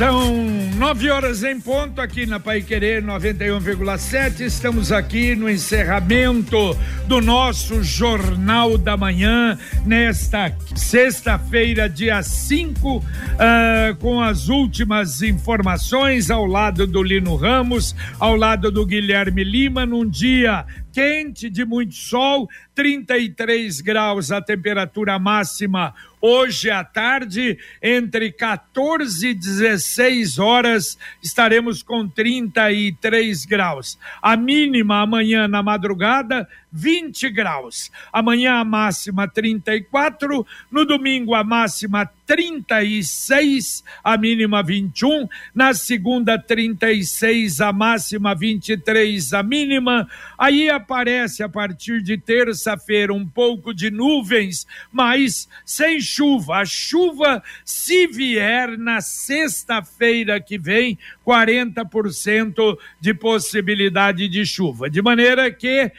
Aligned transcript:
São 0.00 0.34
nove 0.78 1.10
horas 1.10 1.44
em 1.44 1.60
ponto 1.60 2.00
aqui 2.00 2.24
na 2.24 2.40
Pai 2.40 2.62
Querer 2.62 3.04
91,7. 3.04 4.40
Estamos 4.40 4.90
aqui 4.90 5.36
no 5.36 5.46
encerramento 5.46 6.74
do 7.06 7.20
nosso 7.20 7.82
Jornal 7.82 8.78
da 8.78 8.96
Manhã, 8.96 9.58
nesta 9.84 10.56
sexta-feira, 10.74 11.86
dia 11.86 12.22
5, 12.22 12.96
uh, 12.96 13.04
ah, 13.38 13.94
com 14.00 14.22
as 14.22 14.48
últimas 14.48 15.20
informações 15.20 16.30
ao 16.30 16.46
lado 16.46 16.86
do 16.86 17.02
Lino 17.02 17.36
Ramos, 17.36 17.94
ao 18.18 18.34
lado 18.34 18.70
do 18.70 18.86
Guilherme 18.86 19.44
Lima, 19.44 19.84
num 19.84 20.08
dia 20.08 20.64
quente, 20.92 21.50
de 21.50 21.64
muito 21.64 21.94
sol, 21.94 22.48
33 22.74 23.80
graus 23.80 24.30
a 24.30 24.40
temperatura 24.40 25.18
máxima 25.18 25.94
hoje 26.20 26.70
à 26.70 26.84
tarde, 26.84 27.58
entre 27.82 28.30
14 28.30 29.28
e 29.28 29.34
16 29.34 30.38
horas, 30.38 30.98
estaremos 31.22 31.82
com 31.82 32.06
33 32.06 33.46
graus. 33.46 33.98
A 34.20 34.36
mínima 34.36 35.00
amanhã 35.00 35.48
na 35.48 35.62
madrugada, 35.62 36.46
20 36.72 37.30
graus. 37.30 37.90
Amanhã 38.12 38.54
a 38.54 38.64
máxima 38.64 39.28
34, 39.28 40.46
no 40.70 40.84
domingo 40.84 41.34
a 41.34 41.42
máxima 41.42 42.10
36, 42.26 43.82
a 44.04 44.16
mínima 44.16 44.62
21, 44.62 45.28
na 45.52 45.74
segunda 45.74 46.38
36, 46.38 47.60
a 47.60 47.72
máxima 47.72 48.34
23, 48.36 49.32
a 49.32 49.42
mínima. 49.42 50.08
Aí 50.38 50.70
aparece 50.70 51.42
a 51.42 51.48
partir 51.48 52.00
de 52.02 52.16
terça-feira 52.16 53.12
um 53.12 53.26
pouco 53.26 53.74
de 53.74 53.90
nuvens, 53.90 54.64
mas 54.92 55.48
sem 55.64 56.00
chuva. 56.00 56.58
A 56.58 56.64
chuva, 56.64 57.42
se 57.64 58.06
vier 58.06 58.78
na 58.78 59.00
sexta-feira 59.00 60.40
que 60.40 60.56
vem, 60.56 60.96
40% 61.26 62.78
de 63.00 63.14
possibilidade 63.14 64.28
de 64.28 64.46
chuva. 64.46 64.88
De 64.88 65.02
maneira 65.02 65.50
que 65.50 65.90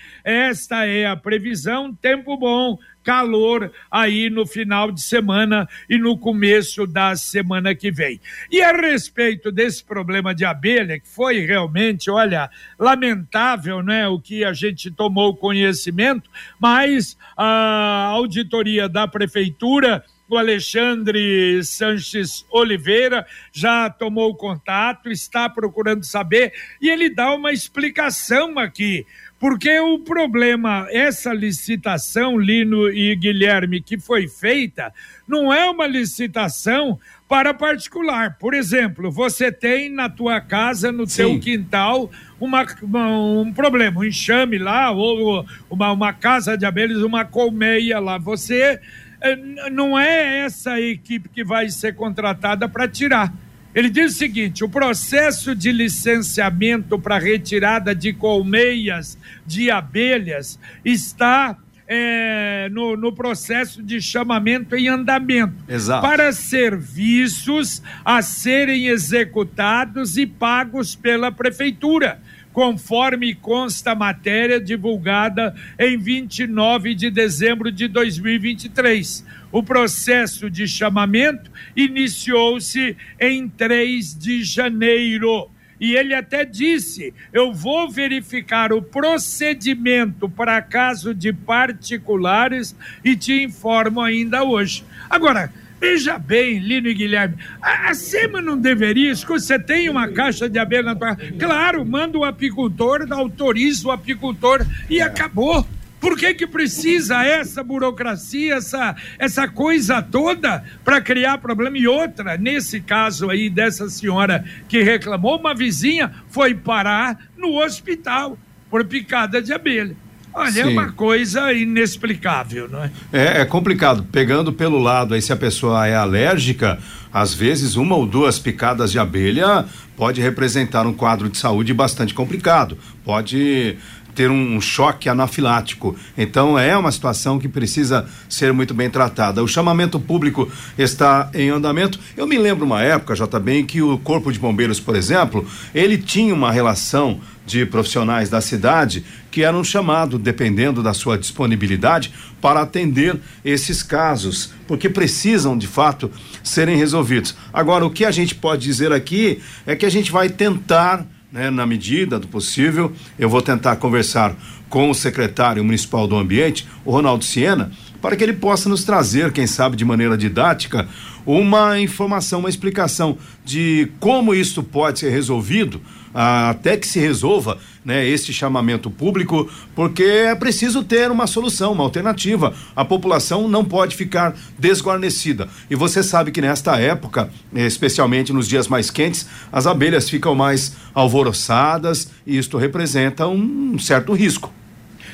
esta 0.62 0.86
é 0.86 1.08
a 1.08 1.18
previsão, 1.18 1.92
tempo 1.92 2.38
bom 2.38 2.78
calor 3.04 3.72
aí 3.90 4.30
no 4.30 4.46
final 4.46 4.92
de 4.92 5.02
semana 5.02 5.68
e 5.90 5.98
no 5.98 6.16
começo 6.16 6.86
da 6.86 7.16
semana 7.16 7.74
que 7.74 7.92
vem. 7.92 8.22
E 8.52 8.62
a 8.62 8.72
respeito 8.72 9.52
desse 9.52 9.84
problema 9.84 10.36
de 10.36 10.46
abelha, 10.46 11.00
que 11.00 11.08
foi 11.08 11.44
realmente, 11.44 12.12
olha, 12.12 12.48
lamentável, 12.78 13.82
né, 13.82 14.08
o 14.08 14.20
que 14.20 14.44
a 14.44 14.54
gente 14.54 14.92
tomou 14.92 15.36
conhecimento, 15.36 16.30
mas 16.60 17.18
a 17.36 18.10
auditoria 18.12 18.88
da 18.88 19.08
prefeitura 19.08 20.04
o 20.32 20.38
Alexandre 20.38 21.62
Sanches 21.62 22.46
Oliveira 22.50 23.28
já 23.52 23.90
tomou 23.90 24.34
contato, 24.34 25.12
está 25.12 25.50
procurando 25.50 26.06
saber 26.06 26.54
e 26.82 26.90
ele 26.90 27.10
dá 27.10 27.34
uma 27.34 27.52
explicação 27.52 28.58
aqui. 28.58 29.06
Porque 29.42 29.80
o 29.80 29.98
problema, 29.98 30.86
essa 30.92 31.34
licitação, 31.34 32.38
Lino 32.38 32.88
e 32.92 33.16
Guilherme, 33.16 33.82
que 33.82 33.98
foi 33.98 34.28
feita, 34.28 34.94
não 35.28 35.52
é 35.52 35.68
uma 35.68 35.88
licitação 35.88 37.00
para 37.28 37.52
particular. 37.52 38.38
Por 38.40 38.54
exemplo, 38.54 39.10
você 39.10 39.52
tem 39.52 39.90
na 39.90 40.08
tua 40.08 40.40
casa, 40.40 40.92
no 40.92 41.08
Sim. 41.08 41.16
teu 41.18 41.40
quintal, 41.40 42.12
uma, 42.40 42.64
uma, 42.84 43.10
um 43.42 43.52
problema, 43.52 44.02
um 44.02 44.04
enxame 44.04 44.60
lá, 44.60 44.92
ou 44.92 45.44
uma, 45.68 45.92
uma 45.92 46.14
casa 46.14 46.56
de 46.56 46.64
abelhas, 46.64 47.02
uma 47.02 47.26
colmeia 47.26 47.98
lá. 47.98 48.20
Você 48.20 48.80
eh, 49.22 49.36
não 49.72 49.98
é 49.98 50.42
essa 50.42 50.80
equipe 50.80 51.30
que 51.30 51.44
vai 51.44 51.68
ser 51.70 51.96
contratada 51.96 52.70
para 52.70 52.88
tirar 52.88 53.34
ele 53.74 53.90
diz 53.90 54.16
o 54.16 54.18
seguinte: 54.18 54.64
o 54.64 54.70
processo 54.70 55.56
de 55.56 55.72
licenciamento 55.72 57.00
para 57.00 57.18
retirada 57.18 57.96
de 57.96 58.14
colmeias 58.14 59.18
de 59.46 59.72
abelhas 59.72 60.60
está 60.84 61.58
é, 61.88 62.70
no, 62.72 62.96
no, 62.96 63.12
processo 63.12 63.84
de 63.84 64.02
chamamento 64.02 64.76
em 64.76 64.88
andamento. 64.88 65.56
Exato. 65.68 66.02
Para 66.02 66.32
serviços 66.32 67.82
a 68.06 68.22
serem 68.22 68.88
executados 68.88 70.16
e 70.16 70.26
pagos 70.26 70.96
pela 70.96 71.32
prefeitura 71.32 72.22
conforme 72.54 73.34
consta 73.34 73.92
a 73.92 73.96
matéria 73.96 74.60
divulgada 74.60 75.56
em 75.80 75.98
29 75.98 76.96
de 76.96 77.10
dezembro 77.10 77.72
de 77.72 77.88
2023. 77.88 79.26
O 79.52 79.62
processo 79.62 80.50
de 80.50 80.68
chamamento 80.68 81.52
iniciou-se 81.76 82.96
em 83.20 83.50
3 83.50 84.18
de 84.18 84.44
janeiro. 84.44 85.50
E 85.80 85.96
ele 85.96 86.14
até 86.14 86.46
disse: 86.46 87.12
eu 87.34 87.52
vou 87.52 87.90
verificar 87.90 88.72
o 88.72 88.84
procedimento 88.84 90.30
para 90.30 90.62
caso 90.62 91.14
de 91.14 91.34
particulares 91.34 92.76
e 93.04 93.16
te 93.16 93.42
informo 93.42 94.00
ainda 94.00 94.44
hoje. 94.44 94.84
Agora, 95.10 95.52
Veja 95.82 96.20
bem, 96.20 96.60
Lino 96.60 96.88
e 96.88 96.94
Guilherme, 96.94 97.38
a, 97.60 97.90
a 97.90 97.96
SEMA 97.96 98.40
não 98.40 98.56
deveria, 98.56 99.16
se 99.16 99.26
você 99.26 99.58
tem 99.58 99.90
uma 99.90 100.08
caixa 100.10 100.48
de 100.48 100.60
abelha 100.60 100.84
na 100.84 100.96
tua 100.96 101.18
claro, 101.40 101.84
manda 101.84 102.20
o 102.20 102.24
apicultor, 102.24 103.08
autoriza 103.10 103.88
o 103.88 103.92
apicultor 103.92 104.64
e 104.88 105.02
acabou. 105.02 105.66
Por 106.00 106.16
que, 106.16 106.36
que 106.36 106.46
precisa 106.46 107.24
essa 107.24 107.64
burocracia, 107.64 108.56
essa, 108.56 108.96
essa 109.18 109.48
coisa 109.48 110.04
toda 110.04 110.64
para 110.86 111.02
criar 111.02 111.40
problema? 111.40 111.76
E 111.78 111.88
outra, 111.88 112.38
nesse 112.38 112.80
caso 112.80 113.32
aí 113.32 113.50
dessa 113.50 113.90
senhora 113.90 114.46
que 114.68 114.84
reclamou, 114.84 115.40
uma 115.40 115.56
vizinha 115.56 116.12
foi 116.30 116.54
parar 116.54 117.20
no 117.36 117.60
hospital 117.60 118.38
por 118.70 118.86
picada 118.86 119.42
de 119.42 119.52
abelha. 119.52 119.96
Olha, 120.34 120.48
é 120.48 120.52
Sim. 120.52 120.62
é 120.62 120.66
uma 120.68 120.92
coisa 120.92 121.52
inexplicável, 121.54 122.70
não 122.70 122.84
é? 122.84 122.92
é? 123.12 123.42
É 123.42 123.46
complicado. 123.46 124.06
Pegando 124.12 124.54
pelo 124.54 124.80
lado 124.80 125.14
aí, 125.14 125.22
se 125.22 125.34
a 125.34 125.36
pessoa 125.36 125.86
é 125.88 125.96
alérgica, 125.96 126.80
às 127.14 127.34
vezes 127.34 127.76
uma 127.76 127.96
ou 127.96 128.06
duas 128.06 128.40
picadas 128.40 128.92
de 128.92 129.00
abelha 129.00 129.66
pode 129.98 130.22
representar 130.22 130.88
um 130.88 130.94
quadro 130.94 131.30
de 131.30 131.38
saúde 131.38 131.74
bastante 131.74 132.14
complicado. 132.14 132.78
Pode 133.04 133.78
ter 134.14 134.30
um 134.30 134.60
choque 134.60 135.10
anafilático. 135.10 135.96
Então 136.18 136.58
é 136.58 136.78
uma 136.78 136.92
situação 136.92 137.40
que 137.40 137.48
precisa 137.48 138.08
ser 138.30 138.54
muito 138.54 138.74
bem 138.74 138.90
tratada. 138.90 139.44
O 139.44 139.48
chamamento 139.48 140.00
público 140.00 140.50
está 140.78 141.30
em 141.34 141.50
andamento. 141.50 142.00
Eu 142.16 142.28
me 142.28 142.38
lembro 142.38 142.66
uma 142.66 142.82
época, 142.82 143.16
já 143.16 143.28
bem, 143.40 143.66
que 143.66 143.82
o 143.82 143.98
Corpo 143.98 144.32
de 144.32 144.40
Bombeiros, 144.40 144.80
por 144.80 144.96
exemplo, 144.96 145.46
ele 145.74 145.98
tinha 145.98 146.34
uma 146.34 146.52
relação 146.52 147.20
de 147.46 147.66
profissionais 147.66 148.30
da 148.30 148.40
cidade 148.40 149.04
que 149.30 149.44
eram 149.44 149.64
chamados, 149.64 150.20
dependendo 150.20 150.84
da 150.84 150.94
sua 150.94 151.18
disponibilidade, 151.18 152.14
para 152.40 152.62
atender 152.62 153.20
esses 153.44 153.82
casos, 153.82 154.54
porque 154.68 154.90
precisam 154.90 155.58
de 155.58 155.68
fato 155.68 156.12
serem 156.44 156.78
resolvidos. 156.78 157.36
Agora, 157.54 157.86
o 157.86 157.90
que 157.90 158.06
a 158.06 158.12
gente 158.12 158.36
pode 158.36 158.64
dizer 158.64 158.92
aqui 158.92 159.42
é 159.66 159.76
que 159.76 159.86
a 159.86 159.90
gente 159.90 160.12
vai 160.12 160.30
tentar 160.30 161.06
né, 161.32 161.50
na 161.50 161.66
medida 161.66 162.20
do 162.20 162.28
possível, 162.28 162.92
eu 163.18 163.30
vou 163.30 163.42
tentar 163.42 163.78
conversar 163.78 164.36
com 164.70 164.90
o 164.90 164.94
secretário 164.94 165.64
municipal 165.64 166.08
do 166.08 166.16
Ambiente, 166.16 166.68
o 166.84 166.92
Ronaldo 166.92 167.24
Siena, 167.24 167.72
para 168.02 168.16
que 168.16 168.24
ele 168.24 168.34
possa 168.34 168.68
nos 168.68 168.84
trazer, 168.84 169.32
quem 169.32 169.48
sabe 169.48 169.76
de 169.76 169.86
maneira 169.86 170.18
didática, 170.18 170.88
uma 171.26 171.80
informação, 171.80 172.40
uma 172.40 172.50
explicação 172.50 173.18
de 173.46 173.92
como 174.00 174.34
isso 174.34 174.64
pode 174.64 175.00
ser 175.00 175.12
resolvido 175.12 175.82
até 176.14 176.78
que 176.78 176.88
se 176.88 177.00
resolva 177.00 177.58
né, 177.84 178.06
este 178.08 178.32
chamamento 178.32 178.90
público, 178.90 179.50
porque 179.76 180.04
é 180.04 180.36
preciso 180.36 180.84
ter 180.84 181.10
uma 181.10 181.28
solução, 181.28 181.74
uma 181.74 181.84
alternativa. 181.84 182.54
A 182.76 182.86
população 182.86 183.48
não 183.48 183.66
pode 183.66 183.96
ficar 183.96 184.36
desguarnecida. 184.58 185.48
E 185.70 185.76
você 185.76 186.04
sabe 186.04 186.32
que 186.32 186.42
nesta 186.42 186.78
época, 186.80 187.30
especialmente 187.54 188.32
nos 188.32 188.48
dias 188.48 188.68
mais 188.68 188.92
quentes, 188.92 189.28
as 189.52 189.66
abelhas 189.66 190.10
ficam 190.10 190.36
mais 190.36 190.76
alvoroçadas 190.94 192.12
e 192.26 192.38
isto 192.38 192.58
representa 192.58 193.28
um 193.28 193.78
certo 193.80 194.14
risco. 194.14 194.54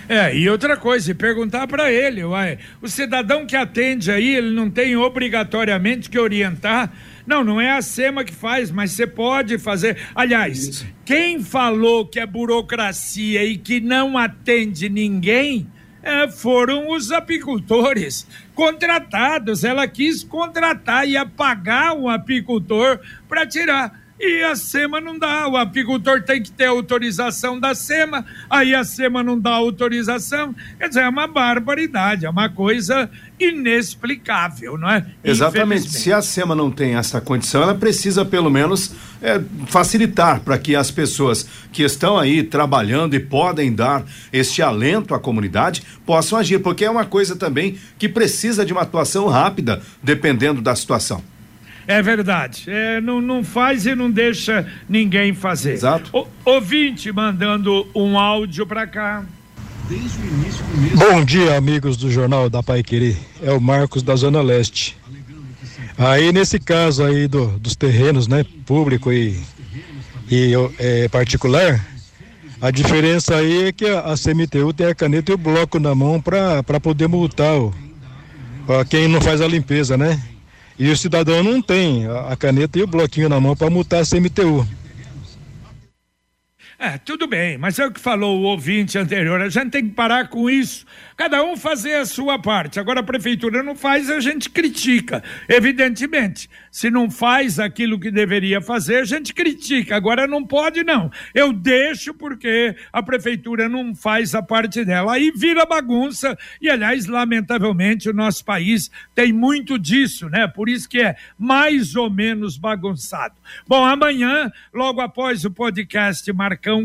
É, 0.09 0.33
e 0.33 0.49
outra 0.49 0.77
coisa, 0.77 1.13
perguntar 1.13 1.67
para 1.67 1.91
ele, 1.91 2.23
uai, 2.23 2.57
o 2.81 2.87
cidadão 2.87 3.45
que 3.45 3.57
atende 3.57 4.09
aí, 4.09 4.35
ele 4.35 4.51
não 4.51 4.69
tem 4.69 4.95
obrigatoriamente 4.95 6.09
que 6.09 6.17
orientar 6.17 6.93
não, 7.27 7.43
não 7.43 7.59
é 7.59 7.71
a 7.71 7.81
SEMA 7.81 8.23
que 8.23 8.33
faz, 8.33 8.71
mas 8.71 8.91
você 8.91 9.05
pode 9.05 9.57
fazer. 9.57 9.97
Aliás, 10.15 10.57
Isso. 10.57 10.87
quem 11.03 11.43
falou 11.43 12.07
que 12.07 12.21
é 12.21 12.25
burocracia 12.25 13.43
e 13.43 13.57
que 13.57 13.81
não 13.81 14.17
atende 14.17 14.87
ninguém 14.87 15.67
é, 16.01 16.29
foram 16.29 16.89
os 16.89 17.11
apicultores 17.11 18.25
contratados. 18.55 19.65
Ela 19.65 19.85
quis 19.89 20.23
contratar 20.23 21.05
e 21.05 21.13
pagar 21.25 21.93
um 21.93 22.07
apicultor 22.07 23.01
para 23.27 23.45
tirar. 23.45 24.06
E 24.19 24.43
a 24.43 24.55
SEMA 24.55 24.99
não 24.99 25.17
dá. 25.17 25.47
O 25.47 25.57
apicultor 25.57 26.23
tem 26.23 26.41
que 26.41 26.51
ter 26.51 26.65
autorização 26.65 27.59
da 27.59 27.75
SEMA, 27.75 28.25
aí 28.49 28.73
a 28.73 28.83
SEMA 28.83 29.23
não 29.23 29.39
dá 29.39 29.51
autorização. 29.51 30.55
Quer 30.77 30.87
dizer, 30.87 31.01
é 31.01 31.09
uma 31.09 31.27
barbaridade, 31.27 32.25
é 32.25 32.29
uma 32.29 32.49
coisa 32.49 33.09
inexplicável, 33.39 34.77
não 34.77 34.89
é? 34.89 35.05
Exatamente. 35.23 35.89
Se 35.91 36.11
a 36.11 36.21
SEMA 36.21 36.55
não 36.55 36.71
tem 36.71 36.95
essa 36.95 37.21
condição, 37.21 37.61
ela 37.61 37.75
precisa 37.75 38.25
pelo 38.25 38.49
menos 38.49 38.95
é, 39.21 39.39
facilitar 39.67 40.39
para 40.39 40.57
que 40.57 40.75
as 40.75 40.89
pessoas 40.89 41.47
que 41.71 41.83
estão 41.83 42.17
aí 42.17 42.41
trabalhando 42.41 43.15
e 43.15 43.19
podem 43.19 43.73
dar 43.73 44.03
este 44.33 44.61
alento 44.63 45.13
à 45.13 45.19
comunidade 45.19 45.83
possam 46.05 46.39
agir, 46.39 46.59
porque 46.59 46.85
é 46.85 46.89
uma 46.89 47.05
coisa 47.05 47.35
também 47.35 47.77
que 47.99 48.09
precisa 48.09 48.65
de 48.65 48.73
uma 48.73 48.81
atuação 48.81 49.27
rápida, 49.27 49.81
dependendo 50.01 50.61
da 50.61 50.75
situação. 50.75 51.23
É 51.87 52.01
verdade. 52.01 52.65
É, 52.67 52.99
não, 52.99 53.21
não 53.21 53.43
faz 53.43 53.85
e 53.85 53.95
não 53.95 54.11
deixa 54.11 54.67
ninguém 54.89 55.33
fazer. 55.33 55.71
Exato. 55.71 56.09
O, 56.13 56.27
ouvinte 56.43 57.11
mandando 57.13 57.87
um 57.95 58.19
áudio 58.19 58.67
para 58.67 58.85
cá. 58.85 59.23
Desde 59.87 60.19
o 60.19 60.25
início 60.25 60.65
do 60.65 60.81
mês. 60.81 60.93
Bom 60.93 61.23
dia, 61.23 61.55
amigos 61.55 61.95
do 61.95 62.11
Jornal 62.11 62.49
da 62.49 62.61
Pai 62.61 62.83
Querer. 62.83 63.17
É 63.41 63.53
o 63.53 63.61
Marcos 63.61 64.03
da 64.03 64.15
Zona 64.17 64.41
Leste. 64.41 64.97
Aí, 65.97 66.33
nesse 66.33 66.59
caso 66.59 67.05
aí 67.05 67.25
do, 67.25 67.57
dos 67.57 67.75
terrenos, 67.75 68.27
né, 68.27 68.45
público 68.65 69.11
e, 69.11 69.39
e 70.29 70.51
é, 70.77 71.07
particular, 71.07 71.83
a 72.61 72.69
diferença 72.69 73.35
aí 73.35 73.69
é 73.69 73.71
que 73.71 73.85
a, 73.85 74.01
a 74.01 74.15
CMTU 74.15 74.73
tem 74.73 74.87
a 74.87 74.93
caneta 74.93 75.31
e 75.31 75.35
o 75.35 75.37
bloco 75.37 75.79
na 75.79 75.95
mão 75.95 76.21
para 76.21 76.79
poder 76.81 77.07
multar 77.07 77.55
o, 77.55 77.73
quem 78.89 79.07
não 79.07 79.21
faz 79.21 79.39
a 79.41 79.47
limpeza, 79.47 79.97
né? 79.97 80.21
E 80.79 80.89
o 80.89 80.97
cidadão 80.97 81.41
não 81.41 81.61
tem 81.61 82.05
a, 82.07 82.35
caneta 82.35 82.77
e 82.77 82.83
o 82.83 82.87
bloquinho 82.87 83.29
na 83.29 83.39
mão 83.39 83.55
para 83.55 83.69
multar 83.69 84.01
a 84.01 84.05
CMTU. 84.05 84.67
É, 86.79 86.95
tudo 86.99 87.25
bem, 87.25 87.57
mas 87.57 87.79
é 87.79 87.85
o 87.87 87.91
que 87.91 87.99
falou 87.99 88.39
o 88.39 88.43
ouvinte 88.43 88.99
anterior, 88.99 89.41
a 89.41 89.49
gente 89.49 89.71
tem 89.71 89.89
que 89.89 89.95
parar 89.95 90.27
com 90.27 90.47
isso 90.47 90.85
cada 91.17 91.43
um 91.43 91.57
fazer 91.57 91.95
a 91.95 92.05
sua 92.05 92.37
parte. 92.37 92.79
Agora 92.79 92.99
a 92.99 93.03
prefeitura 93.03 93.63
não 93.63 93.75
faz, 93.75 94.07
a 94.07 94.19
gente 94.19 94.51
critica, 94.51 95.23
evidentemente. 95.49 96.47
Se 96.71 96.91
não 96.91 97.09
faz 97.09 97.59
aquilo 97.59 97.99
que 97.99 98.11
deveria 98.11 98.61
fazer, 98.61 98.97
a 98.97 99.03
gente 99.03 99.33
critica. 99.33 99.95
Agora 99.95 100.27
não 100.27 100.45
pode, 100.45 100.83
não. 100.83 101.11
Eu 101.33 101.51
deixo 101.51 102.13
porque 102.13 102.75
a 102.93 103.01
prefeitura 103.01 103.67
não 103.67 103.95
faz 103.95 104.35
a 104.35 104.43
parte 104.43 104.85
dela. 104.85 105.13
Aí 105.13 105.31
vira 105.35 105.65
bagunça, 105.65 106.37
e 106.61 106.69
aliás, 106.69 107.07
lamentavelmente, 107.07 108.07
o 108.07 108.13
nosso 108.13 108.45
país 108.45 108.91
tem 109.15 109.33
muito 109.33 109.79
disso, 109.79 110.29
né? 110.29 110.47
Por 110.47 110.69
isso 110.69 110.87
que 110.87 111.01
é 111.01 111.15
mais 111.37 111.95
ou 111.95 112.11
menos 112.11 112.59
bagunçado. 112.59 113.33
Bom, 113.67 113.83
amanhã, 113.83 114.51
logo 114.71 115.01
após 115.01 115.43
o 115.45 115.49
podcast 115.49 116.31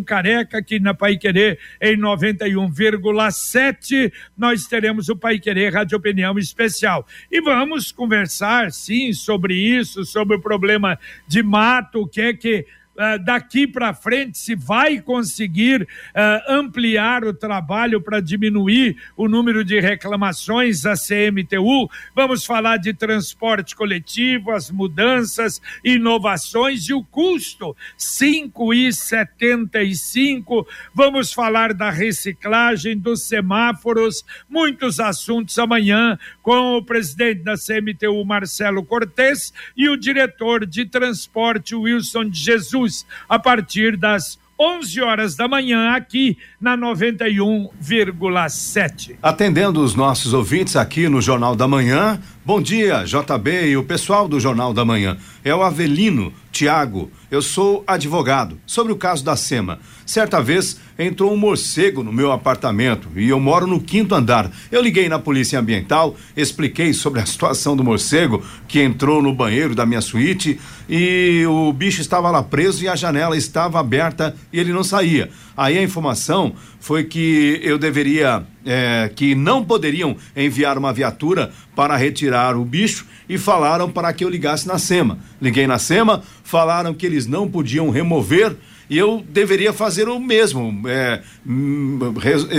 Careca, 0.04 0.58
aqui 0.58 0.78
na 0.78 0.94
Pai 0.94 1.16
Querer, 1.16 1.58
em 1.80 1.96
91,7 1.96 4.12
nós 4.36 4.66
teremos 4.66 5.08
o 5.08 5.16
Pai 5.16 5.38
Querer 5.38 5.72
Rádio 5.74 5.98
Opinião 5.98 6.38
Especial. 6.38 7.06
E 7.30 7.40
vamos 7.40 7.90
conversar, 7.90 8.70
sim, 8.70 9.12
sobre 9.12 9.54
isso, 9.54 10.04
sobre 10.04 10.36
o 10.36 10.40
problema 10.40 10.98
de 11.26 11.42
mato, 11.42 12.02
o 12.02 12.06
que 12.06 12.20
é 12.20 12.32
que 12.32 12.64
daqui 13.24 13.66
para 13.66 13.94
frente 13.94 14.38
se 14.38 14.54
vai 14.54 15.00
conseguir 15.00 15.82
uh, 15.82 16.52
ampliar 16.52 17.24
o 17.24 17.32
trabalho 17.32 18.00
para 18.00 18.20
diminuir 18.20 18.96
o 19.16 19.28
número 19.28 19.64
de 19.64 19.80
reclamações 19.80 20.82
da 20.82 20.94
CMTU. 20.94 21.90
Vamos 22.14 22.44
falar 22.44 22.76
de 22.76 22.92
transporte 22.92 23.74
coletivo, 23.74 24.50
as 24.50 24.70
mudanças, 24.70 25.60
inovações 25.82 26.88
e 26.88 26.92
o 26.92 27.02
custo, 27.02 27.76
cinco 27.96 28.74
e 28.74 28.92
setenta 28.92 29.82
e 29.82 29.94
cinco. 29.94 30.66
Vamos 30.94 31.32
falar 31.32 31.72
da 31.72 31.90
reciclagem, 31.90 32.98
dos 32.98 33.22
semáforos, 33.22 34.24
muitos 34.48 35.00
assuntos 35.00 35.58
amanhã 35.58 36.18
com 36.42 36.76
o 36.76 36.84
presidente 36.84 37.42
da 37.42 37.54
CMTU, 37.54 38.24
Marcelo 38.24 38.84
Cortes, 38.84 39.52
e 39.76 39.88
o 39.88 39.96
diretor 39.96 40.66
de 40.66 40.84
transporte, 40.84 41.74
Wilson 41.74 42.28
de 42.28 42.38
Jesus 42.38 42.81
a 43.28 43.38
partir 43.38 43.96
das 43.96 44.36
11 44.58 45.00
horas 45.00 45.34
da 45.34 45.48
manhã 45.48 45.96
aqui 45.96 46.36
na 46.60 46.76
91,7. 46.78 49.16
Atendendo 49.20 49.82
os 49.82 49.96
nossos 49.96 50.32
ouvintes 50.32 50.76
aqui 50.76 51.08
no 51.08 51.20
Jornal 51.20 51.56
da 51.56 51.66
Manhã. 51.66 52.22
Bom 52.44 52.60
dia, 52.60 53.04
JB 53.04 53.68
e 53.68 53.76
o 53.76 53.84
pessoal 53.84 54.26
do 54.26 54.40
Jornal 54.40 54.74
da 54.74 54.84
Manhã. 54.84 55.16
É 55.44 55.54
o 55.54 55.62
Avelino 55.62 56.32
Tiago. 56.50 57.08
Eu 57.30 57.40
sou 57.40 57.84
advogado. 57.86 58.58
Sobre 58.66 58.92
o 58.92 58.96
caso 58.96 59.24
da 59.24 59.36
SEMA. 59.36 59.78
Certa 60.04 60.42
vez 60.42 60.76
entrou 60.98 61.32
um 61.32 61.36
morcego 61.36 62.02
no 62.02 62.12
meu 62.12 62.32
apartamento 62.32 63.08
e 63.14 63.28
eu 63.28 63.38
moro 63.38 63.68
no 63.68 63.80
quinto 63.80 64.16
andar. 64.16 64.50
Eu 64.72 64.82
liguei 64.82 65.08
na 65.08 65.20
polícia 65.20 65.60
ambiental, 65.60 66.16
expliquei 66.36 66.92
sobre 66.92 67.20
a 67.20 67.26
situação 67.26 67.76
do 67.76 67.84
morcego 67.84 68.42
que 68.66 68.82
entrou 68.82 69.22
no 69.22 69.32
banheiro 69.32 69.72
da 69.72 69.86
minha 69.86 70.00
suíte 70.00 70.58
e 70.88 71.44
o 71.46 71.72
bicho 71.72 72.00
estava 72.00 72.28
lá 72.28 72.42
preso 72.42 72.82
e 72.82 72.88
a 72.88 72.96
janela 72.96 73.36
estava 73.36 73.78
aberta 73.78 74.34
e 74.52 74.58
ele 74.58 74.72
não 74.72 74.82
saía. 74.82 75.30
Aí 75.56 75.78
a 75.78 75.82
informação 75.82 76.54
foi 76.80 77.04
que 77.04 77.60
eu 77.62 77.78
deveria, 77.78 78.42
é, 78.64 79.10
que 79.14 79.34
não 79.34 79.64
poderiam 79.64 80.16
enviar 80.36 80.78
uma 80.78 80.92
viatura 80.92 81.52
para 81.74 81.96
retirar 81.96 82.56
o 82.56 82.64
bicho 82.64 83.06
e 83.28 83.38
falaram 83.38 83.90
para 83.90 84.12
que 84.12 84.24
eu 84.24 84.28
ligasse 84.28 84.66
na 84.66 84.78
SEMA. 84.78 85.18
Liguei 85.40 85.66
na 85.66 85.78
SEMA, 85.78 86.22
falaram 86.42 86.94
que 86.94 87.06
eles 87.06 87.26
não 87.26 87.48
podiam 87.48 87.90
remover 87.90 88.56
e 88.88 88.98
eu 88.98 89.24
deveria 89.28 89.72
fazer 89.72 90.08
o 90.08 90.18
mesmo. 90.18 90.82
É, 90.86 91.22
hum, 91.46 91.98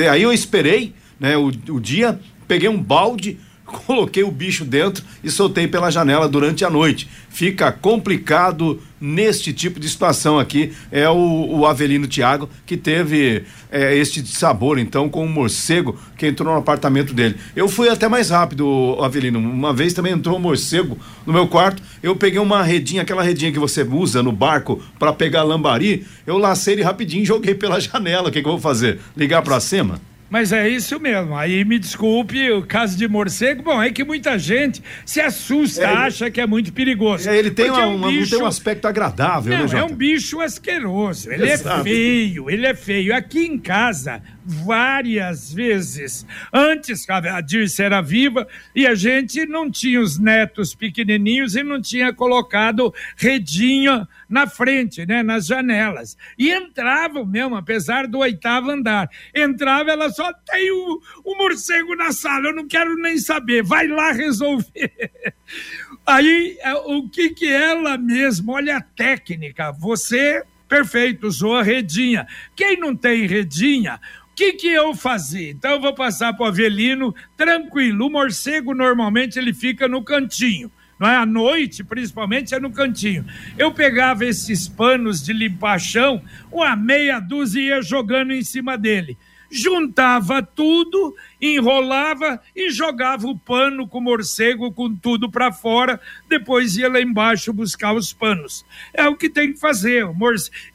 aí 0.10 0.24
eu 0.24 0.34
esperei 0.34 0.94
né, 1.20 1.38
o, 1.38 1.48
o 1.48 1.80
dia, 1.80 2.20
peguei 2.48 2.70
um 2.70 2.82
balde, 2.82 3.38
coloquei 3.66 4.24
o 4.24 4.32
bicho 4.32 4.66
dentro 4.66 5.04
e 5.24 5.30
soltei 5.30 5.68
pela 5.68 5.92
janela 5.92 6.28
durante 6.28 6.66
a 6.66 6.70
noite. 6.70 7.08
Fica 7.30 7.72
complicado 7.72 8.82
neste 9.04 9.52
tipo 9.52 9.82
de 9.82 9.90
situação 9.90 10.40
aqui. 10.40 10.72
É 10.90 11.10
o, 11.10 11.58
o 11.60 11.68
Avelino 11.68 12.08
Tiago 12.08 12.50
que 12.66 12.78
teve 12.78 13.44
é, 13.70 13.94
este 13.98 14.26
sabor, 14.26 14.80
então, 14.80 15.10
com 15.10 15.26
um 15.26 15.30
morcego 15.30 16.00
que 16.18 16.26
entrou 16.26 16.54
no 16.54 16.58
apartamento 16.58 17.14
dele. 17.14 17.36
Eu 17.54 17.68
fui 17.68 17.90
até 17.90 18.08
mais 18.08 18.30
rápido, 18.30 18.98
Avelino. 19.02 19.40
Uma 19.40 19.74
vez 19.74 19.94
também 19.94 20.14
entrou 20.14 20.38
um 20.38 20.42
morcego 20.42 20.98
no 21.26 21.34
meu 21.34 21.48
quarto. 21.48 21.84
Eu 22.02 22.16
peguei 22.16 22.40
uma 22.40 22.64
redinha, 22.64 23.02
aquela 23.02 23.22
redinha 23.22 23.52
que 23.52 23.60
você 23.60 23.84
usa 23.84 24.24
no 24.24 24.32
barco 24.32 24.82
para 24.98 25.12
pegar 25.12 25.44
lambari. 25.44 26.08
Eu 26.26 26.38
lacei 26.38 26.76
ele 26.76 26.82
rapidinho 26.84 27.26
joguei 27.26 27.54
pela 27.54 27.80
janela. 27.82 28.30
O 28.30 28.32
que, 28.32 28.42
que 28.42 28.48
eu 28.48 28.54
vou 28.54 28.62
fazer? 28.62 29.00
Ligar 29.18 29.42
para 29.42 29.60
cima? 29.60 30.00
Mas 30.34 30.52
é 30.52 30.68
isso 30.68 31.00
mesmo. 31.00 31.38
Aí 31.38 31.64
me 31.64 31.78
desculpe, 31.78 32.50
o 32.50 32.64
caso 32.64 32.98
de 32.98 33.08
morcego, 33.08 33.62
bom, 33.62 33.80
é 33.80 33.92
que 33.92 34.04
muita 34.04 34.40
gente 34.40 34.82
se 35.06 35.22
assusta, 35.22 35.84
é, 35.84 35.86
acha 35.86 36.32
que 36.32 36.42
é 36.42 36.48
muito 36.48 36.74
perigoso. 36.74 37.30
É, 37.30 37.38
ele 37.38 37.52
tem, 37.52 37.70
uma, 37.70 37.84
é 37.84 37.86
um 37.86 38.02
bicho... 38.02 38.32
tem 38.32 38.42
um 38.42 38.48
aspecto 38.48 38.88
agradável, 38.88 39.56
Não, 39.56 39.68
né, 39.68 39.80
É 39.80 39.84
um 39.84 39.94
bicho 39.96 40.42
asqueroso. 40.42 41.32
Ele 41.32 41.48
é 41.48 41.54
Exato. 41.54 41.82
é 41.82 41.84
feio, 41.84 42.50
ele 42.50 42.66
é 42.66 42.74
feio. 42.74 43.16
Aqui 43.16 43.46
em 43.46 43.60
casa, 43.60 44.24
várias 44.44 45.54
vezes. 45.54 46.26
Antes 46.52 47.08
a 47.08 47.40
Dirce 47.40 47.84
era 47.84 48.02
viva 48.02 48.48
e 48.76 48.88
a 48.88 48.96
gente 48.96 49.46
não 49.46 49.70
tinha 49.70 50.02
os 50.02 50.18
netos 50.18 50.74
pequenininhos 50.74 51.56
e 51.56 51.62
não 51.62 51.80
tinha 51.80 52.12
colocado 52.12 52.92
redinha 53.16 54.08
na 54.34 54.48
frente, 54.48 55.06
né, 55.06 55.22
nas 55.22 55.46
janelas. 55.46 56.18
E 56.38 56.52
entravam 56.52 57.24
mesmo, 57.24 57.56
apesar 57.56 58.08
do 58.08 58.18
oitavo 58.18 58.72
andar. 58.72 59.08
Entrava, 59.34 59.92
ela 59.92 60.10
só 60.10 60.34
tem 60.34 60.72
o, 60.72 61.00
o 61.24 61.38
morcego 61.38 61.96
na 61.96 62.12
sala, 62.12 62.48
eu 62.48 62.56
não 62.56 62.68
quero 62.68 62.96
nem 62.96 63.20
saber, 63.20 63.62
vai 63.64 63.88
lá 63.88 64.12
resolver. 64.12 65.12
Aí, 66.06 66.58
é, 66.62 66.74
o 66.74 67.08
que 67.08 67.30
que 67.30 67.48
ela 67.48 67.96
mesma, 67.96 68.54
olha 68.54 68.78
a 68.78 68.82
técnica, 68.82 69.72
você 69.72 70.44
perfeito, 70.68 71.28
usou 71.28 71.56
a 71.56 71.62
redinha. 71.62 72.26
Quem 72.56 72.80
não 72.80 72.96
tem 72.96 73.28
redinha, 73.28 74.00
o 74.32 74.36
que, 74.36 74.54
que 74.54 74.68
eu 74.68 74.96
fazia? 74.96 75.52
Então 75.52 75.74
eu 75.74 75.80
vou 75.80 75.94
passar 75.94 76.34
para 76.34 76.46
o 76.46 76.48
Avelino 76.48 77.14
tranquilo. 77.38 78.08
O 78.08 78.10
morcego 78.10 78.74
normalmente 78.74 79.38
ele 79.38 79.54
fica 79.54 79.88
no 79.88 80.04
cantinho. 80.04 80.72
Não 81.00 81.08
é? 81.08 81.16
À 81.18 81.26
noite, 81.26 81.84
principalmente, 81.84 82.54
é 82.54 82.60
no 82.60 82.72
cantinho. 82.72 83.26
Eu 83.58 83.72
pegava 83.72 84.26
esses 84.26 84.68
panos 84.68 85.24
de 85.24 85.34
limpar 85.34 85.80
chão, 85.80 86.22
uma 86.52 86.76
meia 86.76 87.20
dúzia 87.20 87.62
ia 87.62 87.82
jogando 87.82 88.32
em 88.32 88.44
cima 88.44 88.78
dele. 88.78 89.18
Juntava 89.52 90.42
tudo 90.42 91.16
enrolava 91.44 92.40
e 92.56 92.70
jogava 92.70 93.28
o 93.28 93.38
pano 93.38 93.86
com 93.86 93.98
o 93.98 94.02
morcego 94.02 94.72
com 94.72 94.96
tudo 94.96 95.30
para 95.30 95.52
fora, 95.52 96.00
depois 96.30 96.78
ia 96.78 96.88
lá 96.88 97.02
embaixo 97.02 97.52
buscar 97.52 97.94
os 97.94 98.14
panos. 98.14 98.66
É 98.94 99.08
o 99.10 99.18
que 99.18 99.30
tem 99.30 99.52
que 99.52 99.60
fazer. 99.60 100.06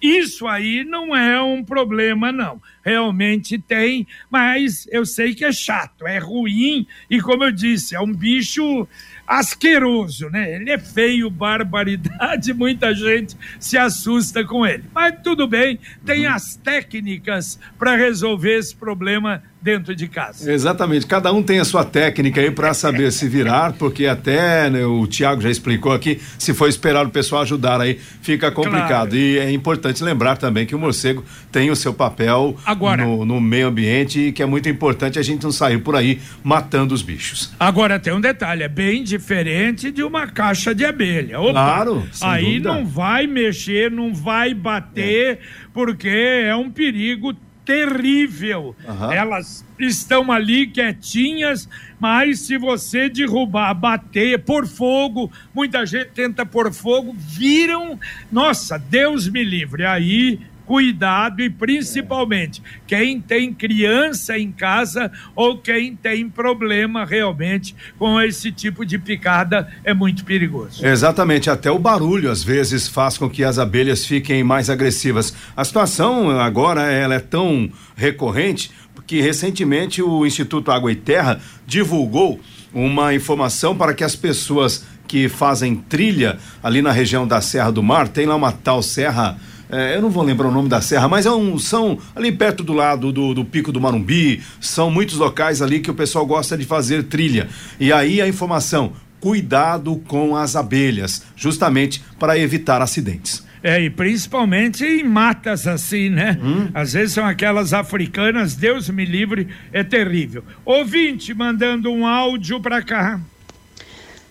Isso 0.01 0.47
aí 0.47 0.85
não 0.85 1.17
é 1.17 1.41
um 1.41 1.65
problema, 1.65 2.31
não. 2.31 2.61
Realmente 2.85 3.59
tem, 3.59 4.07
mas 4.31 4.87
eu 4.91 5.07
sei 5.07 5.35
que 5.35 5.45
é 5.45 5.53
chato, 5.53 6.07
é 6.07 6.19
ruim 6.19 6.87
e, 7.11 7.21
como 7.21 7.45
eu 7.45 7.53
disse, 7.53 7.95
é 7.95 8.01
um 8.01 8.13
bicho 8.13 8.87
asqueroso, 9.27 10.31
né? 10.31 10.55
Ele 10.55 10.71
é 10.71 10.79
feio, 10.79 11.29
barbaridade, 11.29 12.53
muita 12.55 12.95
gente 12.95 13.37
se 13.61 13.77
assusta 13.77 14.43
com 14.43 14.67
ele. 14.67 14.85
Mas 14.95 15.17
tudo 15.23 15.47
bem, 15.47 15.79
tem 16.05 16.27
uhum. 16.27 16.33
as 16.33 16.57
técnicas 16.57 17.61
para 17.79 17.95
resolver 17.95 18.57
esse 18.57 18.75
problema 18.75 19.43
dentro 19.61 19.95
de 19.95 20.07
casa. 20.07 20.51
Exatamente, 20.51 21.07
cada 21.07 21.33
um 21.33 21.43
tem 21.43 21.59
a 21.59 21.65
sua 21.65 21.85
técnica 21.85 22.41
aí 22.41 22.51
para 22.51 22.73
saber 22.73 23.11
se 23.13 23.29
virar, 23.29 23.73
porque 23.73 24.07
até 24.07 24.71
né, 24.71 24.85
o 24.85 25.07
Tiago 25.07 25.41
já 25.41 25.51
explicou 25.51 25.93
aqui, 25.93 26.21
se 26.39 26.55
for 26.55 26.69
esperar 26.69 27.05
o 27.05 27.11
pessoal 27.11 27.43
ajudar 27.43 27.81
aí, 27.81 27.99
fica 28.23 28.51
complicado. 28.51 29.11
Claro. 29.11 29.17
E 29.17 29.39
é 29.39 29.51
importante 29.51 30.03
lembrar 30.03 30.37
também 30.37 30.65
que 30.65 30.75
o 30.75 30.79
morcego 30.79 31.25
tem 31.51 31.71
o 31.71 31.77
seu 31.77 31.93
papel 31.93 32.57
Agora, 32.65 33.05
no, 33.05 33.25
no, 33.25 33.41
meio 33.41 33.69
ambiente 33.69 34.21
e 34.21 34.33
que 34.33 34.43
é 34.43 34.47
muito 34.47 34.69
importante 34.69 35.19
a 35.19 35.23
gente 35.23 35.43
não 35.43 35.53
sair 35.53 35.79
por 35.79 35.97
aí 35.97 36.21
matando 36.43 36.95
os 36.95 37.03
bichos. 37.03 37.53
Agora 37.59 37.99
tem 37.99 38.13
um 38.13 38.21
detalhe, 38.21 38.63
é 38.63 38.69
bem 38.69 39.03
diferente 39.03 39.91
de 39.91 40.03
uma 40.03 40.27
caixa 40.27 40.75
de 40.75 40.85
abelha. 40.85 41.41
Opa, 41.41 41.53
claro, 41.53 42.07
aí 42.23 42.45
dúvida. 42.45 42.73
não 42.75 42.87
vai 42.87 43.27
mexer, 43.27 43.91
não 43.91 44.15
vai 44.15 44.55
bater, 44.55 45.33
é. 45.33 45.39
porque 45.73 46.09
é 46.09 46.55
um 46.55 46.71
perigo 46.71 47.35
terrível. 47.69 48.75
Uhum. 48.83 49.13
Elas 49.13 49.63
estão 49.79 50.33
ali 50.33 50.67
quietinhas, 50.67 51.69
mas 52.01 52.41
se 52.41 52.57
você 52.57 53.11
derrubar, 53.11 53.75
bater, 53.75 54.39
por 54.39 54.67
fogo, 54.67 55.31
muita 55.55 55.85
gente 55.85 56.07
tenta 56.15 56.47
por 56.47 56.73
fogo, 56.73 57.15
viram. 57.15 58.01
Nossa, 58.33 58.79
Deus 58.79 59.29
me 59.29 59.45
livre. 59.45 59.85
Aí 59.85 60.41
cuidado 60.69 61.41
e 61.41 61.49
principalmente 61.49 62.63
quem 62.87 63.23
tem 63.23 63.55
criança 63.55 64.39
em 64.39 64.53
casa 64.53 65.11
ou 65.35 65.57
quem 65.57 65.97
tem 65.97 66.29
problema 66.29 67.07
realmente 67.07 67.75
com 67.99 68.21
esse 68.21 68.53
tipo 68.53 68.85
de 68.85 68.99
picada 68.99 69.67
é 69.83 69.95
muito 69.95 70.27
perigoso. 70.27 70.87
Exatamente, 70.87 71.49
até 71.49 71.71
o 71.71 71.79
barulho 71.79 72.31
às 72.31 72.45
vezes 72.45 72.87
faz 72.87 73.17
com 73.17 73.31
que 73.31 73.43
as 73.43 73.59
abelhas 73.59 74.05
fiquem 74.05 74.45
mais 74.45 74.69
agressivas. 74.69 75.35
A 75.57 75.65
situação 75.65 76.39
agora 76.39 76.83
ela 76.83 77.15
é 77.15 77.21
tão 77.21 77.71
recorrente 77.97 78.71
que 79.07 79.23
recentemente 79.23 80.03
o 80.03 80.27
Instituto 80.27 80.71
Água 80.71 80.93
e 80.93 80.97
Terra 80.97 81.41
divulgou 81.67 82.39
uma 82.75 83.15
informação 83.15 83.75
para 83.75 83.95
que 83.95 84.05
as 84.05 84.15
pessoas 84.15 84.85
que 85.07 85.31
fazem 85.31 85.75
trilha 85.75 86.39
ali 86.63 86.83
na 86.83 86.93
região 86.93 87.27
da 87.27 87.41
Serra 87.41 87.73
do 87.73 87.83
Mar, 87.83 88.07
tem 88.09 88.27
lá 88.27 88.37
uma 88.37 88.53
tal 88.53 88.83
serra 88.83 89.39
é, 89.71 89.97
eu 89.97 90.03
não 90.03 90.11
vou 90.11 90.23
lembrar 90.23 90.49
o 90.49 90.53
nome 90.53 90.69
da 90.69 90.81
serra, 90.81 91.09
mas 91.09 91.27
é 91.27 91.31
um, 91.31 91.59
são 91.59 91.99
ali 92.15 92.33
perto 92.33 92.65
do 92.65 92.73
lado 92.73 93.13
do, 93.13 93.35
do 93.35 93.45
Pico 93.45 93.71
do 93.71 93.81
Marumbi, 93.81 94.43
são 94.61 94.91
muitos 94.91 95.17
locais 95.17 95.61
ali 95.61 95.81
que 95.81 95.91
o 95.91 95.95
pessoal 95.95 96.25
gosta 96.27 96.57
de 96.57 96.65
fazer 96.65 97.05
trilha. 97.05 97.49
E 97.79 97.93
aí 97.93 98.21
a 98.21 98.29
informação, 98.29 98.93
cuidado 99.21 99.97
com 100.07 100.37
as 100.37 100.57
abelhas, 100.57 101.23
justamente 101.37 102.03
para 102.19 102.39
evitar 102.39 102.81
acidentes. 102.81 103.47
É, 103.63 103.81
e 103.81 103.91
principalmente 103.91 104.85
em 104.85 105.03
matas 105.03 105.67
assim, 105.67 106.09
né? 106.09 106.39
Hum. 106.41 106.69
Às 106.73 106.93
vezes 106.93 107.15
são 107.15 107.27
aquelas 107.27 107.73
africanas, 107.73 108.55
Deus 108.55 108.89
me 108.89 109.05
livre, 109.05 109.49
é 109.73 109.83
terrível. 109.83 110.45
Ouvinte 110.65 111.35
mandando 111.35 111.91
um 111.91 112.07
áudio 112.07 112.61
para 112.61 112.81
cá. 112.83 113.21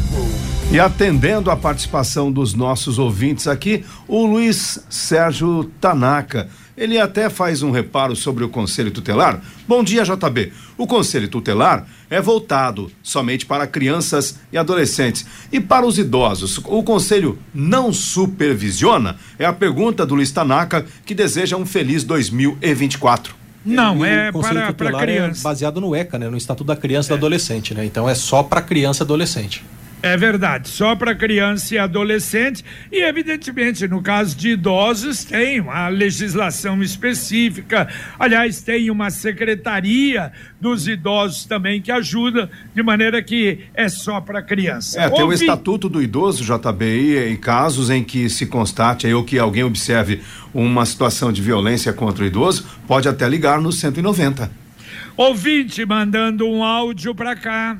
E 0.73 0.81
atendendo 0.81 1.49
a 1.49 1.57
participação 1.57 2.33
dos 2.33 2.55
nossos 2.55 2.99
ouvintes 2.99 3.47
aqui, 3.47 3.85
o 4.09 4.27
Luiz 4.27 4.85
Sérgio 4.91 5.71
Tanaka 5.81 6.49
ele 6.77 6.99
até 6.99 7.31
faz 7.31 7.63
um 7.63 7.71
reparo 7.71 8.15
sobre 8.15 8.45
o 8.45 8.49
Conselho 8.49 8.91
Tutelar. 8.91 9.41
Bom 9.67 9.83
dia, 9.83 10.05
JB. 10.05 10.53
O 10.77 10.87
Conselho 10.87 11.29
Tutelar 11.29 11.87
é 12.11 12.21
voltado 12.21 12.91
somente 13.03 13.47
para 13.47 13.67
crianças 13.67 14.39
e 14.53 14.59
adolescentes. 14.59 15.27
E 15.51 15.59
para 15.59 15.87
os 15.87 15.99
idosos, 15.99 16.59
o 16.59 16.83
Conselho 16.83 17.39
não 17.55 17.93
supervisiona? 17.93 19.17
É 19.39 19.47
a 19.47 19.53
pergunta 19.53 20.05
do 20.05 20.15
Luiz 20.15 20.31
Tanaka, 20.31 20.85
que 21.05 21.15
deseja 21.15 21.57
um 21.57 21.65
feliz 21.65 22.05
2024. 22.05 23.35
Não, 23.65 24.05
é, 24.05 24.31
para, 24.31 24.73
para 24.73 24.99
criança. 24.99 25.41
É 25.41 25.43
baseado 25.43 25.81
no 25.81 25.97
ECA, 25.97 26.19
né? 26.19 26.29
No 26.29 26.37
Estatuto 26.37 26.69
da 26.69 26.77
Criança 26.77 27.13
e 27.13 27.15
é. 27.15 27.17
do 27.17 27.19
Adolescente, 27.19 27.75
né? 27.75 27.85
Então 27.85 28.09
é 28.09 28.15
só 28.15 28.43
para 28.45 28.63
criança 28.63 29.03
e 29.03 29.05
adolescente. 29.05 29.65
É 30.03 30.17
verdade, 30.17 30.69
só 30.69 30.95
para 30.95 31.15
criança 31.15 31.75
e 31.75 31.79
adolescente, 31.79 32.65
e 32.93 33.03
evidentemente 33.03 33.89
no 33.89 34.03
caso 34.03 34.37
de 34.37 34.51
idosos 34.51 35.25
tem 35.25 35.61
uma 35.61 35.89
legislação 35.89 36.83
específica, 36.83 37.89
aliás, 38.19 38.61
tem 38.61 38.91
uma 38.91 39.11
secretaria 39.11 40.31
dos 40.61 40.87
idosos 40.87 41.45
também 41.45 41.81
que 41.81 41.91
ajuda, 41.91 42.51
de 42.75 42.83
maneira 42.83 43.23
que 43.23 43.61
é 43.75 43.89
só 43.89 44.21
para 44.21 44.43
criança. 44.43 45.01
É, 45.01 45.09
tem 45.09 45.25
o 45.25 45.33
Estatuto 45.33 45.89
do 45.89 46.03
Idoso, 46.03 46.45
JBI, 46.45 47.31
em 47.31 47.37
casos 47.37 47.91
em 47.91 48.05
que 48.05 48.29
se 48.29 48.47
constate 48.47 49.13
ou 49.13 49.25
que 49.25 49.39
alguém 49.39 49.65
observe 49.65 50.21
uma 50.53 50.85
situação 50.87 51.33
de 51.33 51.43
violência 51.43 51.93
contra 51.93 52.23
o 52.23 52.27
idoso, 52.27 52.67
pode 52.87 53.09
até 53.09 53.29
ligar 53.29 53.61
no 53.61 53.73
190. 53.73 54.66
Ouvinte 55.17 55.83
mandando 55.87 56.47
um 56.47 56.63
áudio 56.63 57.15
para 57.15 57.35
cá. 57.35 57.79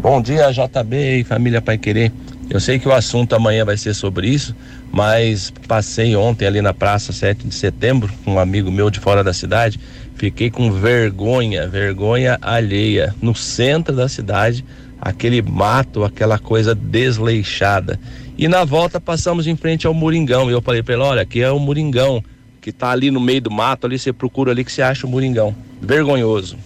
Bom 0.00 0.22
dia, 0.22 0.52
JB 0.52 1.18
e 1.18 1.24
família 1.24 1.60
Pai 1.60 1.76
Querer. 1.76 2.12
Eu 2.48 2.60
sei 2.60 2.78
que 2.78 2.86
o 2.86 2.92
assunto 2.92 3.34
amanhã 3.34 3.64
vai 3.64 3.76
ser 3.76 3.92
sobre 3.92 4.28
isso, 4.28 4.54
mas 4.92 5.52
passei 5.66 6.14
ontem 6.14 6.46
ali 6.46 6.62
na 6.62 6.72
praça 6.72 7.12
7 7.12 7.48
de 7.48 7.52
setembro 7.56 8.08
com 8.24 8.34
um 8.34 8.38
amigo 8.38 8.70
meu 8.70 8.88
de 8.88 9.00
fora 9.00 9.24
da 9.24 9.32
cidade. 9.32 9.80
Fiquei 10.14 10.48
com 10.48 10.70
vergonha, 10.70 11.66
vergonha 11.66 12.38
alheia. 12.40 13.12
No 13.20 13.34
centro 13.34 13.92
da 13.92 14.08
cidade, 14.08 14.64
aquele 15.00 15.42
mato, 15.42 16.04
aquela 16.04 16.38
coisa 16.38 16.72
desleixada. 16.72 17.98
E 18.38 18.46
na 18.46 18.62
volta 18.64 19.00
passamos 19.00 19.48
em 19.48 19.56
frente 19.56 19.88
ao 19.88 19.92
Moringão. 19.92 20.48
E 20.48 20.52
eu 20.52 20.62
falei 20.62 20.84
para 20.84 20.94
ele: 20.94 21.02
olha, 21.02 21.22
aqui 21.22 21.42
é 21.42 21.50
o 21.50 21.58
Moringão, 21.58 22.22
que 22.60 22.70
tá 22.70 22.90
ali 22.92 23.10
no 23.10 23.20
meio 23.20 23.40
do 23.40 23.50
mato, 23.50 23.88
ali 23.88 23.98
você 23.98 24.12
procura 24.12 24.52
ali 24.52 24.64
que 24.64 24.70
você 24.70 24.82
acha 24.82 25.04
o 25.04 25.10
Moringão. 25.10 25.52
Vergonhoso. 25.82 26.56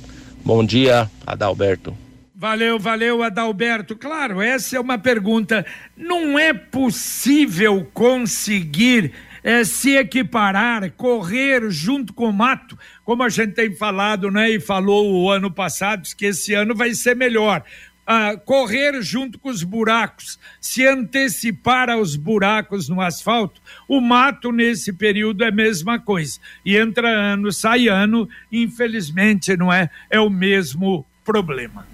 Bom 0.44 0.64
dia, 0.64 1.10
Adalberto. 1.26 1.96
Valeu, 2.34 2.78
valeu, 2.78 3.22
Adalberto. 3.22 3.94
Claro, 3.94 4.40
essa 4.40 4.76
é 4.76 4.80
uma 4.80 4.96
pergunta. 4.96 5.66
Não 5.94 6.38
é 6.38 6.54
possível 6.54 7.86
conseguir 7.92 9.12
é, 9.42 9.64
se 9.64 9.96
equiparar, 9.96 10.90
correr 10.92 11.70
junto 11.70 12.12
com 12.12 12.30
o 12.30 12.32
mato, 12.32 12.78
como 13.04 13.22
a 13.22 13.28
gente 13.28 13.52
tem 13.52 13.74
falado, 13.74 14.30
né? 14.30 14.50
E 14.50 14.60
falou 14.60 15.12
o 15.12 15.30
ano 15.30 15.50
passado, 15.50 16.08
que 16.16 16.26
esse 16.26 16.54
ano 16.54 16.74
vai 16.74 16.94
ser 16.94 17.14
melhor. 17.14 17.62
Correr 18.44 19.00
junto 19.02 19.38
com 19.38 19.48
os 19.48 19.62
buracos, 19.62 20.38
se 20.60 20.86
antecipar 20.86 21.88
aos 21.88 22.16
buracos 22.16 22.88
no 22.88 23.00
asfalto, 23.00 23.60
o 23.88 24.00
mato 24.00 24.50
nesse 24.50 24.92
período 24.92 25.44
é 25.44 25.48
a 25.48 25.52
mesma 25.52 25.98
coisa. 25.98 26.38
E 26.64 26.76
entra 26.76 27.08
ano, 27.08 27.52
sai 27.52 27.88
ano, 27.88 28.28
infelizmente, 28.50 29.56
não 29.56 29.72
é? 29.72 29.88
É 30.10 30.18
o 30.18 30.30
mesmo 30.30 31.06
problema 31.24 31.86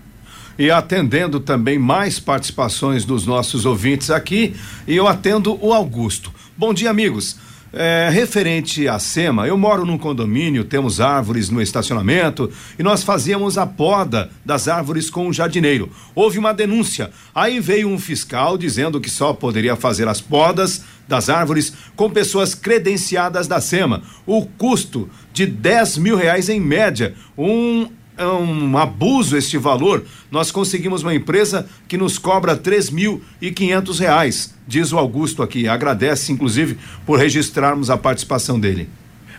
e 0.58 0.70
atendendo 0.70 1.38
também 1.38 1.78
mais 1.78 2.18
participações 2.18 3.04
dos 3.04 3.26
nossos 3.26 3.66
ouvintes 3.66 4.11
aqui. 4.11 4.56
E 4.87 4.96
eu 4.96 5.06
atendo 5.06 5.58
o 5.62 5.73
Augusto. 5.73 6.32
Bom 6.56 6.73
dia, 6.73 6.90
amigos. 6.90 7.38
É, 7.78 8.09
referente 8.11 8.88
à 8.88 8.99
SEMA, 8.99 9.47
eu 9.47 9.54
moro 9.54 9.85
num 9.85 9.99
condomínio, 9.99 10.64
temos 10.64 10.99
árvores 10.99 11.50
no 11.50 11.61
estacionamento 11.61 12.50
e 12.78 12.83
nós 12.83 13.02
fazíamos 13.02 13.59
a 13.59 13.66
poda 13.66 14.30
das 14.42 14.66
árvores 14.66 15.11
com 15.11 15.28
um 15.28 15.33
jardineiro. 15.33 15.90
Houve 16.14 16.38
uma 16.38 16.54
denúncia. 16.54 17.11
Aí 17.35 17.61
veio 17.61 17.90
um 17.90 17.99
fiscal 17.99 18.56
dizendo 18.56 18.99
que 18.99 19.11
só 19.11 19.35
poderia 19.35 19.76
fazer 19.76 20.09
as 20.09 20.23
podas 20.23 20.85
das 21.06 21.28
árvores 21.28 21.75
com 21.95 22.09
pessoas 22.09 22.54
credenciadas 22.54 23.47
da 23.47 23.61
SEMA. 23.61 24.02
O 24.25 24.47
custo 24.47 25.11
de 25.30 25.45
10 25.45 25.99
mil 25.99 26.16
reais 26.16 26.49
em 26.49 26.59
média. 26.59 27.14
Um 27.37 27.90
é 28.16 28.26
um 28.26 28.76
abuso 28.78 29.37
este 29.37 29.58
valor. 29.58 30.04
Nós 30.30 30.50
conseguimos 30.50 31.02
uma 31.02 31.14
empresa 31.14 31.68
que 31.87 31.96
nos 31.96 32.18
cobra 32.18 32.56
três 32.56 32.90
mil 32.90 33.23
e 33.40 33.50
quinhentos 33.50 33.99
reais, 33.99 34.54
diz 34.66 34.92
o 34.92 34.99
Augusto 34.99 35.42
aqui. 35.42 35.68
Agradece, 35.68 36.32
inclusive, 36.32 36.78
por 37.04 37.18
registrarmos 37.18 37.90
a 37.90 37.96
participação 37.96 38.58
dele. 38.58 38.88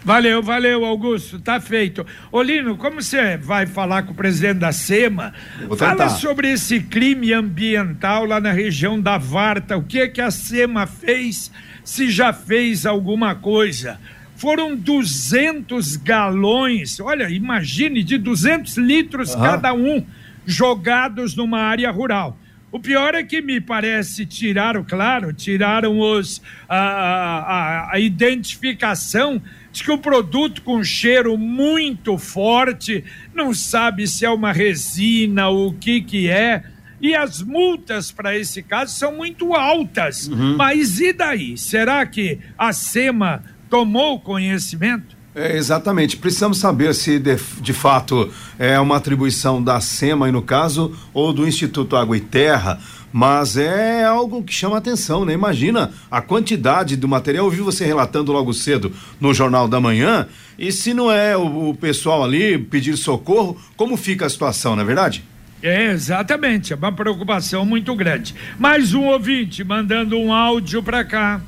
Valeu, 0.06 0.42
valeu, 0.42 0.86
Augusto, 0.86 1.38
tá 1.38 1.60
feito. 1.60 2.06
Olino, 2.32 2.78
como 2.78 3.02
você 3.02 3.36
vai 3.36 3.66
falar 3.66 4.04
com 4.04 4.14
o 4.14 4.16
presidente 4.16 4.60
da 4.60 4.72
SEMA? 4.72 5.34
Fala 5.78 6.08
sobre 6.08 6.50
esse 6.50 6.80
crime 6.80 7.34
ambiental 7.34 8.26
lá 8.26 8.40
na 8.40 8.54
região 8.54 9.02
da 9.02 9.18
Varta. 9.18 9.76
O 9.76 9.84
que 9.84 10.00
é 10.00 10.08
que 10.08 10.22
a 10.22 10.32
SEMA 10.32 10.88
fez? 10.88 11.52
Se 11.84 12.10
já 12.10 12.32
fez 12.32 12.86
alguma 12.86 13.36
coisa? 13.36 14.00
Foram 14.38 14.76
200 14.76 15.98
galões, 15.98 17.00
olha, 17.00 17.28
imagine, 17.30 18.04
de 18.04 18.18
200 18.18 18.78
litros 18.78 19.34
uhum. 19.34 19.42
cada 19.42 19.74
um, 19.74 20.06
jogados 20.46 21.36
numa 21.36 21.60
área 21.60 21.90
rural. 21.92 22.38
O 22.72 22.80
pior 22.80 23.16
é 23.16 23.24
que 23.24 23.42
me 23.42 23.60
parece 23.60 24.26
tiraram, 24.26 24.84
claro, 24.84 25.34
tiraram 25.34 26.00
os, 26.00 26.42
a, 26.70 26.78
a, 26.78 27.90
a 27.94 28.00
identificação 28.00 29.42
de 29.72 29.84
que 29.84 29.92
o 29.92 29.98
produto 29.98 30.62
com 30.62 30.84
cheiro 30.84 31.36
muito 31.38 32.18
forte, 32.18 33.04
não 33.34 33.54
sabe 33.54 34.08
se 34.08 34.24
é 34.24 34.30
uma 34.30 34.52
resina, 34.52 35.50
o 35.50 35.74
que 35.74 36.02
que 36.02 36.30
é, 36.30 36.64
e 37.02 37.16
as 37.16 37.42
multas 37.42 38.12
para 38.12 38.38
esse 38.38 38.62
caso 38.62 38.94
são 38.94 39.16
muito 39.16 39.56
altas. 39.56 40.28
Uhum. 40.28 40.58
Mas 40.58 41.00
e 41.00 41.14
daí? 41.14 41.58
Será 41.58 42.06
que 42.06 42.40
a 42.58 42.74
SEMA 42.74 43.44
tomou 43.70 44.20
conhecimento? 44.20 45.18
É, 45.38 45.56
exatamente. 45.56 46.18
Precisamos 46.18 46.58
saber 46.58 46.96
se 46.96 47.20
de, 47.20 47.38
de, 47.62 47.72
fato 47.72 48.32
é 48.58 48.80
uma 48.80 48.98
atribuição 48.98 49.62
da 49.62 49.80
SEMA, 49.80 50.32
no 50.32 50.42
caso, 50.42 50.98
ou 51.14 51.32
do 51.32 51.48
Instituto 51.48 51.96
Água 51.96 52.18
e 52.18 52.22
Terra, 52.22 52.80
mas 53.14 53.56
é 53.56 54.04
algo 54.04 54.44
que 54.44 54.52
chama 54.52 54.78
atenção, 54.78 55.24
né? 55.24 55.34
Imagina 55.34 55.92
a 56.10 56.22
quantidade 56.22 56.96
do 56.96 57.08
material. 57.08 57.46
Eu 57.46 57.52
vi 57.52 57.62
você 57.62 57.86
relatando 57.86 58.32
logo 58.32 58.52
cedo 58.52 58.92
no 59.22 59.32
Jornal 59.32 59.68
da 59.68 59.80
Manhã, 59.80 60.28
e 60.58 60.72
se 60.72 60.92
não 60.92 61.12
é 61.12 61.38
o, 61.38 61.70
o 61.70 61.76
pessoal 61.76 62.24
ali 62.24 62.58
pedir 62.58 62.98
socorro, 62.98 63.62
como 63.76 63.96
fica 63.96 64.26
a 64.26 64.30
situação, 64.30 64.76
não 64.76 64.82
é 64.82 64.86
verdade? 64.86 65.24
É, 65.62 65.92
exatamente, 65.92 66.74
é 66.74 66.76
uma 66.76 66.92
preocupação 66.92 67.64
muito 67.64 67.96
grande. 67.96 68.34
Mais 68.58 68.96
um 68.96 69.06
ouvinte 69.06 69.64
mandando 69.64 70.18
um 70.18 70.34
áudio 70.34 70.82
para 70.82 71.04
cá. 71.04 71.42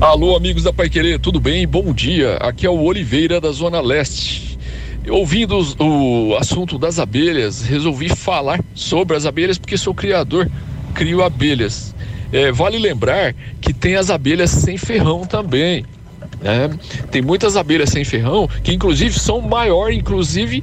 Alô, 0.00 0.36
amigos 0.36 0.64
da 0.64 0.72
Pai 0.72 0.88
Querer, 0.88 1.18
tudo 1.18 1.40
bem? 1.40 1.66
Bom 1.66 1.92
dia. 1.92 2.36
Aqui 2.36 2.66
é 2.66 2.70
o 2.70 2.80
Oliveira 2.80 3.40
da 3.40 3.50
Zona 3.52 3.80
Leste. 3.80 4.58
Ouvindo 5.08 5.58
o 5.78 6.36
assunto 6.36 6.78
das 6.78 6.98
abelhas, 6.98 7.62
resolvi 7.62 8.08
falar 8.08 8.60
sobre 8.74 9.16
as 9.16 9.26
abelhas 9.26 9.58
porque 9.58 9.76
sou 9.76 9.94
criador, 9.94 10.50
crio 10.94 11.22
abelhas. 11.22 11.94
É, 12.32 12.50
vale 12.52 12.78
lembrar 12.78 13.34
que 13.60 13.72
tem 13.72 13.96
as 13.96 14.10
abelhas 14.10 14.50
sem 14.50 14.76
ferrão 14.76 15.24
também. 15.24 15.84
Né? 16.40 16.70
Tem 17.10 17.22
muitas 17.22 17.56
abelhas 17.56 17.90
sem 17.90 18.04
ferrão 18.04 18.48
que 18.62 18.72
inclusive 18.72 19.18
são 19.18 19.40
maior, 19.40 19.92
inclusive 19.92 20.62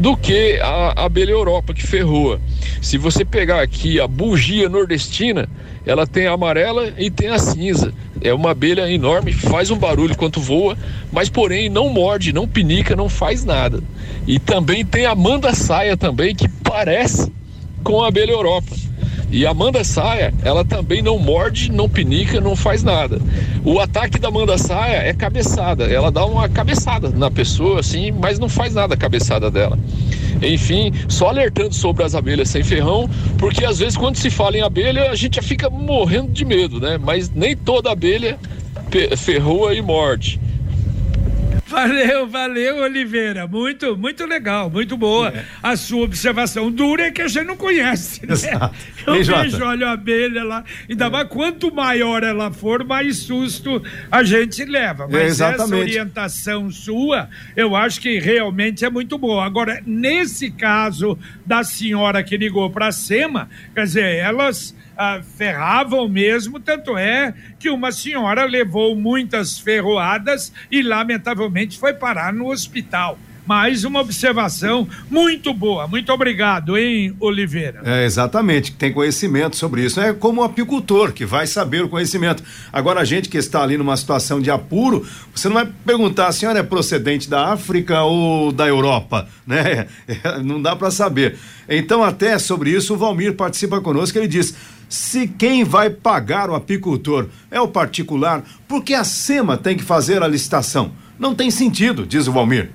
do 0.00 0.16
que 0.16 0.58
a 0.62 1.04
abelha 1.04 1.32
Europa 1.32 1.74
que 1.74 1.86
ferroa. 1.86 2.40
Se 2.80 2.96
você 2.96 3.22
pegar 3.22 3.60
aqui 3.60 4.00
a 4.00 4.08
bugia 4.08 4.66
nordestina, 4.66 5.46
ela 5.84 6.06
tem 6.06 6.26
a 6.26 6.32
amarela 6.32 6.94
e 6.96 7.10
tem 7.10 7.28
a 7.28 7.38
cinza. 7.38 7.92
É 8.22 8.32
uma 8.32 8.52
abelha 8.52 8.90
enorme, 8.90 9.30
faz 9.30 9.70
um 9.70 9.76
barulho 9.76 10.12
enquanto 10.12 10.40
voa, 10.40 10.76
mas 11.12 11.28
porém 11.28 11.68
não 11.68 11.90
morde, 11.90 12.32
não 12.32 12.48
pinica, 12.48 12.96
não 12.96 13.10
faz 13.10 13.44
nada. 13.44 13.82
E 14.26 14.38
também 14.38 14.86
tem 14.86 15.04
a 15.04 15.14
manda 15.14 15.54
saia 15.54 15.98
também 15.98 16.34
que 16.34 16.48
parece 16.48 17.30
com 17.84 18.02
a 18.02 18.08
abelha 18.08 18.32
Europa. 18.32 18.74
E 19.30 19.46
a 19.46 19.54
manda 19.54 19.84
saia, 19.84 20.34
ela 20.42 20.64
também 20.64 21.02
não 21.02 21.18
morde, 21.18 21.70
não 21.70 21.88
pinica, 21.88 22.40
não 22.40 22.56
faz 22.56 22.82
nada. 22.82 23.20
O 23.64 23.78
ataque 23.78 24.18
da 24.18 24.30
manda 24.30 24.58
saia 24.58 24.96
é 24.96 25.12
cabeçada. 25.12 25.84
Ela 25.84 26.10
dá 26.10 26.26
uma 26.26 26.48
cabeçada 26.48 27.10
na 27.10 27.30
pessoa, 27.30 27.80
assim, 27.80 28.10
mas 28.10 28.38
não 28.38 28.48
faz 28.48 28.74
nada 28.74 28.94
a 28.94 28.96
cabeçada 28.96 29.50
dela. 29.50 29.78
Enfim, 30.42 30.92
só 31.08 31.28
alertando 31.28 31.74
sobre 31.74 32.02
as 32.02 32.14
abelhas 32.14 32.48
sem 32.48 32.64
ferrão, 32.64 33.08
porque 33.38 33.64
às 33.64 33.78
vezes 33.78 33.96
quando 33.96 34.16
se 34.16 34.30
fala 34.30 34.56
em 34.56 34.62
abelha, 34.62 35.10
a 35.10 35.14
gente 35.14 35.36
já 35.36 35.42
fica 35.42 35.70
morrendo 35.70 36.32
de 36.32 36.44
medo, 36.44 36.80
né? 36.80 36.98
Mas 37.00 37.30
nem 37.30 37.56
toda 37.56 37.90
abelha 37.90 38.38
ferroa 39.16 39.74
e 39.74 39.82
morde. 39.82 40.40
Valeu, 41.70 42.26
valeu, 42.26 42.78
Oliveira. 42.78 43.46
Muito, 43.46 43.96
muito 43.96 44.26
legal, 44.26 44.68
muito 44.68 44.96
boa 44.96 45.28
é. 45.28 45.44
a 45.62 45.76
sua 45.76 46.02
observação. 46.02 46.68
Dura 46.68 47.04
é 47.04 47.10
que 47.12 47.22
a 47.22 47.28
gente 47.28 47.46
não 47.46 47.56
conhece, 47.56 48.26
né? 48.26 48.32
Exato. 48.32 48.74
Eu 49.06 49.24
vejo, 49.24 49.64
olha 49.64 49.88
a 49.88 49.92
abelha 49.92 50.42
lá, 50.42 50.64
ainda 50.88 51.04
é. 51.06 51.08
mais 51.08 51.28
quanto 51.28 51.72
maior 51.72 52.24
ela 52.24 52.50
for, 52.50 52.84
mais 52.84 53.18
susto 53.18 53.80
a 54.10 54.24
gente 54.24 54.64
leva. 54.64 55.06
Mas 55.08 55.40
é, 55.40 55.52
essa 55.52 55.76
orientação 55.76 56.70
sua, 56.70 57.28
eu 57.54 57.76
acho 57.76 58.00
que 58.00 58.18
realmente 58.18 58.84
é 58.84 58.90
muito 58.90 59.16
boa. 59.16 59.44
Agora, 59.44 59.80
nesse 59.86 60.50
caso 60.50 61.16
da 61.46 61.62
senhora 61.62 62.22
que 62.22 62.36
ligou 62.36 62.68
para 62.70 62.88
a 62.88 62.92
SEMA, 62.92 63.48
quer 63.74 63.84
dizer, 63.84 64.16
elas 64.16 64.74
ferravam 65.36 66.08
mesmo, 66.08 66.60
tanto 66.60 66.96
é 66.96 67.34
que 67.58 67.70
uma 67.70 67.92
senhora 67.92 68.44
levou 68.44 68.94
muitas 68.94 69.58
ferroadas 69.58 70.52
e, 70.70 70.82
lamentavelmente, 70.82 71.78
foi 71.78 71.94
parar 71.94 72.32
no 72.32 72.50
hospital. 72.50 73.18
Mais 73.50 73.84
uma 73.84 74.00
observação 74.00 74.86
muito 75.10 75.52
boa. 75.52 75.88
Muito 75.88 76.12
obrigado, 76.12 76.78
hein, 76.78 77.16
Oliveira? 77.18 77.80
É, 77.84 78.04
exatamente, 78.04 78.70
tem 78.70 78.92
conhecimento 78.92 79.56
sobre 79.56 79.84
isso. 79.84 80.00
É 80.00 80.12
como 80.12 80.40
o 80.40 80.44
apicultor 80.44 81.12
que 81.12 81.26
vai 81.26 81.48
saber 81.48 81.82
o 81.82 81.88
conhecimento. 81.88 82.44
Agora, 82.72 83.00
a 83.00 83.04
gente 83.04 83.28
que 83.28 83.38
está 83.38 83.62
ali 83.62 83.76
numa 83.76 83.96
situação 83.96 84.40
de 84.40 84.52
apuro, 84.52 85.04
você 85.34 85.48
não 85.48 85.54
vai 85.54 85.68
perguntar, 85.84 86.28
a 86.28 86.32
senhora 86.32 86.60
é 86.60 86.62
procedente 86.62 87.28
da 87.28 87.48
África 87.52 88.02
ou 88.02 88.52
da 88.52 88.68
Europa, 88.68 89.28
né? 89.44 89.88
É, 90.06 90.38
não 90.44 90.62
dá 90.62 90.76
para 90.76 90.92
saber. 90.92 91.36
Então, 91.68 92.04
até 92.04 92.38
sobre 92.38 92.70
isso, 92.70 92.94
o 92.94 92.96
Valmir 92.96 93.34
participa 93.34 93.80
conosco. 93.80 94.16
Ele 94.16 94.28
diz: 94.28 94.54
se 94.90 95.28
quem 95.28 95.62
vai 95.62 95.88
pagar 95.88 96.50
o 96.50 96.54
apicultor 96.56 97.28
é 97.48 97.60
o 97.60 97.68
particular, 97.68 98.42
por 98.66 98.82
que 98.82 98.92
a 98.92 99.04
SEMA 99.04 99.56
tem 99.56 99.76
que 99.76 99.84
fazer 99.84 100.20
a 100.20 100.26
licitação? 100.26 100.92
Não 101.16 101.32
tem 101.32 101.48
sentido, 101.48 102.04
diz 102.04 102.26
o 102.26 102.32
Valmir. 102.32 102.70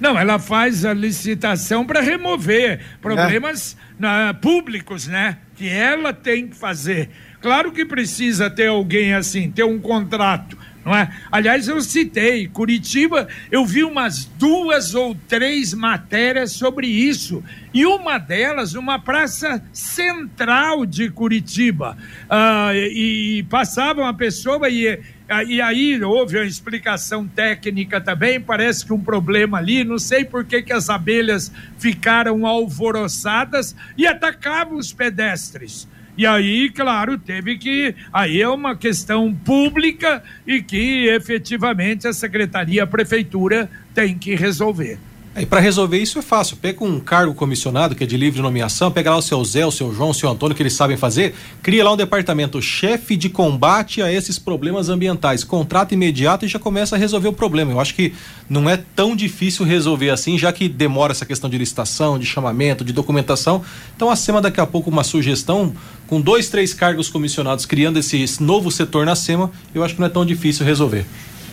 Não, 0.00 0.18
ela 0.18 0.38
faz 0.38 0.86
a 0.86 0.94
licitação 0.94 1.84
para 1.84 2.00
remover 2.00 2.80
problemas 3.02 3.76
é. 4.00 4.32
públicos, 4.32 5.06
né? 5.06 5.36
Que 5.56 5.68
ela 5.68 6.14
tem 6.14 6.48
que 6.48 6.56
fazer. 6.56 7.10
Claro 7.42 7.70
que 7.70 7.84
precisa 7.84 8.48
ter 8.48 8.68
alguém 8.68 9.12
assim, 9.12 9.50
ter 9.50 9.64
um 9.64 9.78
contrato 9.78 10.56
não 10.84 10.94
é? 10.94 11.12
Aliás, 11.30 11.68
eu 11.68 11.80
citei 11.80 12.48
Curitiba, 12.48 13.28
eu 13.50 13.64
vi 13.64 13.84
umas 13.84 14.24
duas 14.24 14.94
ou 14.94 15.14
três 15.28 15.74
matérias 15.74 16.52
sobre 16.52 16.86
isso. 16.86 17.42
E 17.72 17.84
uma 17.86 18.18
delas, 18.18 18.74
uma 18.74 18.98
praça 18.98 19.62
central 19.72 20.86
de 20.86 21.10
Curitiba. 21.10 21.96
Ah, 22.28 22.70
e, 22.74 23.38
e 23.38 23.42
passava 23.44 24.00
uma 24.00 24.14
pessoa 24.14 24.68
e 24.68 24.98
e 25.46 25.60
aí 25.60 26.02
houve 26.02 26.38
uma 26.38 26.44
explicação 26.44 27.24
técnica 27.24 28.00
também, 28.00 28.40
parece 28.40 28.84
que 28.84 28.92
um 28.92 29.00
problema 29.00 29.58
ali, 29.58 29.84
não 29.84 29.96
sei 29.96 30.24
por 30.24 30.44
que, 30.44 30.60
que 30.60 30.72
as 30.72 30.90
abelhas 30.90 31.52
ficaram 31.78 32.44
alvoroçadas 32.44 33.76
e 33.96 34.08
atacavam 34.08 34.76
os 34.76 34.92
pedestres. 34.92 35.86
E 36.16 36.26
aí, 36.26 36.70
claro, 36.70 37.18
teve 37.18 37.56
que. 37.56 37.94
Aí 38.12 38.40
é 38.42 38.48
uma 38.48 38.76
questão 38.76 39.34
pública 39.34 40.22
e 40.46 40.62
que 40.62 41.06
efetivamente 41.06 42.06
a 42.06 42.12
secretaria, 42.12 42.82
a 42.82 42.86
prefeitura 42.86 43.70
tem 43.94 44.18
que 44.18 44.34
resolver. 44.34 44.98
E 45.36 45.46
para 45.46 45.60
resolver 45.60 45.96
isso 45.96 46.18
é 46.18 46.22
fácil. 46.22 46.56
Pega 46.56 46.84
um 46.84 46.98
cargo 46.98 47.32
comissionado 47.34 47.94
que 47.94 48.02
é 48.02 48.06
de 48.06 48.16
livre 48.16 48.42
nomeação, 48.42 48.90
pega 48.90 49.10
lá 49.10 49.16
o 49.16 49.22
seu 49.22 49.42
Zé, 49.44 49.64
o 49.64 49.70
seu 49.70 49.94
João, 49.94 50.10
o 50.10 50.14
seu 50.14 50.28
Antônio, 50.28 50.56
que 50.56 50.62
eles 50.62 50.72
sabem 50.72 50.96
fazer, 50.96 51.36
cria 51.62 51.84
lá 51.84 51.92
um 51.92 51.96
departamento 51.96 52.60
chefe 52.60 53.16
de 53.16 53.28
combate 53.28 54.02
a 54.02 54.12
esses 54.12 54.40
problemas 54.40 54.88
ambientais. 54.88 55.44
Contrato 55.44 55.94
imediato 55.94 56.44
e 56.44 56.48
já 56.48 56.58
começa 56.58 56.96
a 56.96 56.98
resolver 56.98 57.28
o 57.28 57.32
problema. 57.32 57.70
Eu 57.70 57.78
acho 57.78 57.94
que 57.94 58.12
não 58.48 58.68
é 58.68 58.76
tão 58.76 59.14
difícil 59.14 59.64
resolver 59.64 60.10
assim, 60.10 60.36
já 60.36 60.52
que 60.52 60.68
demora 60.68 61.12
essa 61.12 61.24
questão 61.24 61.48
de 61.48 61.56
licitação, 61.56 62.18
de 62.18 62.26
chamamento, 62.26 62.84
de 62.84 62.92
documentação. 62.92 63.62
Então, 63.94 64.10
acima 64.10 64.40
daqui 64.40 64.60
a 64.60 64.66
pouco 64.66 64.90
uma 64.90 65.04
sugestão, 65.04 65.72
com 66.08 66.20
dois, 66.20 66.48
três 66.48 66.74
cargos 66.74 67.08
comissionados 67.08 67.64
criando 67.64 68.00
esse 68.00 68.42
novo 68.42 68.68
setor 68.68 69.06
na 69.06 69.14
SEMA, 69.14 69.48
eu 69.72 69.84
acho 69.84 69.94
que 69.94 70.00
não 70.00 70.08
é 70.08 70.10
tão 70.10 70.26
difícil 70.26 70.66
resolver. 70.66 71.06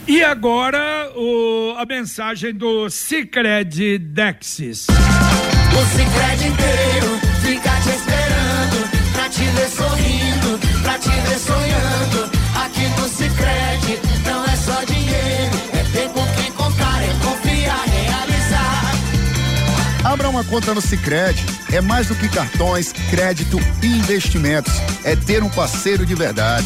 E 0.07 0.23
agora 0.23 1.11
o, 1.17 1.75
a 1.77 1.85
mensagem 1.85 2.53
do 2.53 2.89
Cicred 2.89 3.97
Dexis. 3.97 4.87
O 4.87 5.85
Cicred 5.97 6.47
inteiro 6.47 7.19
fica 7.41 7.69
te 7.81 7.89
esperando 7.89 8.89
pra 9.11 9.29
te 9.29 9.43
ver 9.43 9.67
sorrindo, 9.67 10.59
pra 10.81 10.97
te 10.97 11.09
ver 11.09 11.37
sonhando. 11.37 12.31
Aqui 12.55 12.87
no 12.97 13.09
Cicred 13.09 13.99
não 14.25 14.45
é 14.45 14.55
só 14.55 14.81
dinheiro, 14.85 15.57
é 15.73 15.83
tempo 15.91 16.21
que 16.37 16.51
contar, 16.51 17.03
é 17.03 17.13
confiar, 17.21 17.85
realizar. 17.85 18.93
Abra 20.05 20.29
uma 20.29 20.43
conta 20.45 20.73
no 20.73 20.79
Cicred. 20.79 21.37
É 21.73 21.81
mais 21.81 22.07
do 22.07 22.15
que 22.15 22.29
cartões, 22.29 22.93
crédito 23.09 23.59
e 23.83 23.87
investimentos. 23.87 24.73
É 25.03 25.17
ter 25.17 25.43
um 25.43 25.49
parceiro 25.49 26.05
de 26.05 26.15
verdade. 26.15 26.65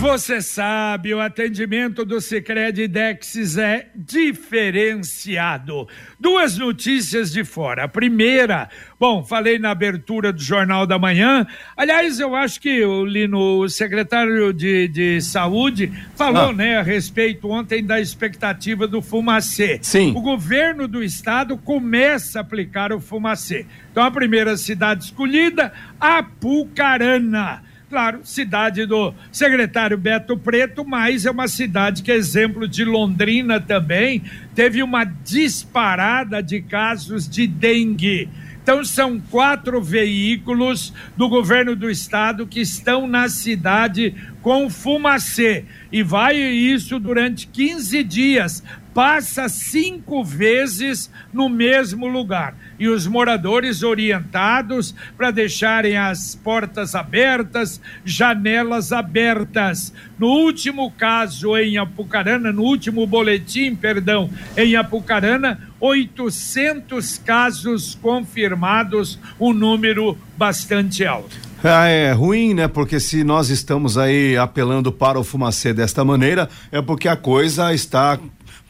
Você 0.00 0.40
sabe, 0.40 1.12
o 1.12 1.20
atendimento 1.20 2.06
do 2.06 2.22
Sicredi 2.22 2.88
Dexis 2.88 3.58
é 3.58 3.86
diferenciado. 3.94 5.86
Duas 6.18 6.56
notícias 6.56 7.30
de 7.30 7.44
fora. 7.44 7.84
A 7.84 7.88
primeira, 7.88 8.70
bom, 8.98 9.22
falei 9.22 9.58
na 9.58 9.72
abertura 9.72 10.32
do 10.32 10.42
Jornal 10.42 10.86
da 10.86 10.98
Manhã. 10.98 11.46
Aliás, 11.76 12.18
eu 12.18 12.34
acho 12.34 12.62
que 12.62 12.82
o 12.82 13.04
Lino, 13.04 13.58
o 13.58 13.68
secretário 13.68 14.54
de, 14.54 14.88
de 14.88 15.20
Saúde, 15.20 15.92
falou, 16.16 16.48
ah. 16.48 16.52
né, 16.54 16.78
a 16.78 16.82
respeito 16.82 17.50
ontem 17.50 17.84
da 17.84 18.00
expectativa 18.00 18.88
do 18.88 19.02
Fumacê. 19.02 19.80
Sim. 19.82 20.12
O 20.16 20.22
governo 20.22 20.88
do 20.88 21.04
estado 21.04 21.58
começa 21.58 22.38
a 22.38 22.42
aplicar 22.42 22.90
o 22.90 23.00
Fumacê. 23.00 23.66
Então, 23.92 24.02
a 24.02 24.10
primeira 24.10 24.56
cidade 24.56 25.04
escolhida, 25.04 25.70
Apucarana 26.00 27.68
Claro, 27.90 28.20
cidade 28.22 28.86
do 28.86 29.12
secretário 29.32 29.98
Beto 29.98 30.36
Preto, 30.36 30.84
mas 30.84 31.26
é 31.26 31.30
uma 31.32 31.48
cidade 31.48 32.04
que, 32.04 32.12
exemplo 32.12 32.68
de 32.68 32.84
Londrina 32.84 33.60
também, 33.60 34.22
teve 34.54 34.80
uma 34.80 35.02
disparada 35.02 36.40
de 36.40 36.62
casos 36.62 37.28
de 37.28 37.48
dengue. 37.48 38.28
Então, 38.62 38.84
são 38.84 39.18
quatro 39.18 39.82
veículos 39.82 40.92
do 41.16 41.28
governo 41.28 41.74
do 41.74 41.90
estado 41.90 42.46
que 42.46 42.60
estão 42.60 43.08
na 43.08 43.28
cidade 43.28 44.14
com 44.42 44.70
fumacê. 44.70 45.64
E 45.92 46.02
vai 46.02 46.36
isso 46.36 46.98
durante 46.98 47.46
15 47.46 48.02
dias 48.04 48.62
passa 48.94 49.48
cinco 49.48 50.24
vezes 50.24 51.10
no 51.32 51.48
mesmo 51.48 52.06
lugar. 52.06 52.54
E 52.78 52.88
os 52.88 53.06
moradores 53.06 53.82
orientados 53.82 54.94
para 55.16 55.30
deixarem 55.30 55.96
as 55.96 56.34
portas 56.34 56.94
abertas, 56.94 57.80
janelas 58.04 58.92
abertas. 58.92 59.92
No 60.18 60.28
último 60.28 60.90
caso 60.92 61.56
em 61.56 61.78
Apucarana, 61.78 62.52
no 62.52 62.62
último 62.62 63.06
boletim, 63.06 63.74
perdão, 63.74 64.30
em 64.56 64.76
Apucarana, 64.76 65.60
800 65.78 67.18
casos 67.18 67.94
confirmados, 67.94 69.18
um 69.38 69.52
número 69.52 70.18
bastante 70.36 71.04
alto. 71.06 71.49
Ah, 71.62 71.88
é 71.88 72.12
ruim, 72.12 72.54
né? 72.54 72.68
Porque 72.68 72.98
se 72.98 73.22
nós 73.22 73.50
estamos 73.50 73.98
aí 73.98 74.36
apelando 74.36 74.90
para 74.90 75.18
o 75.18 75.24
fumacê 75.24 75.74
desta 75.74 76.02
maneira, 76.02 76.48
é 76.72 76.80
porque 76.80 77.06
a 77.06 77.16
coisa 77.16 77.74
está 77.74 78.18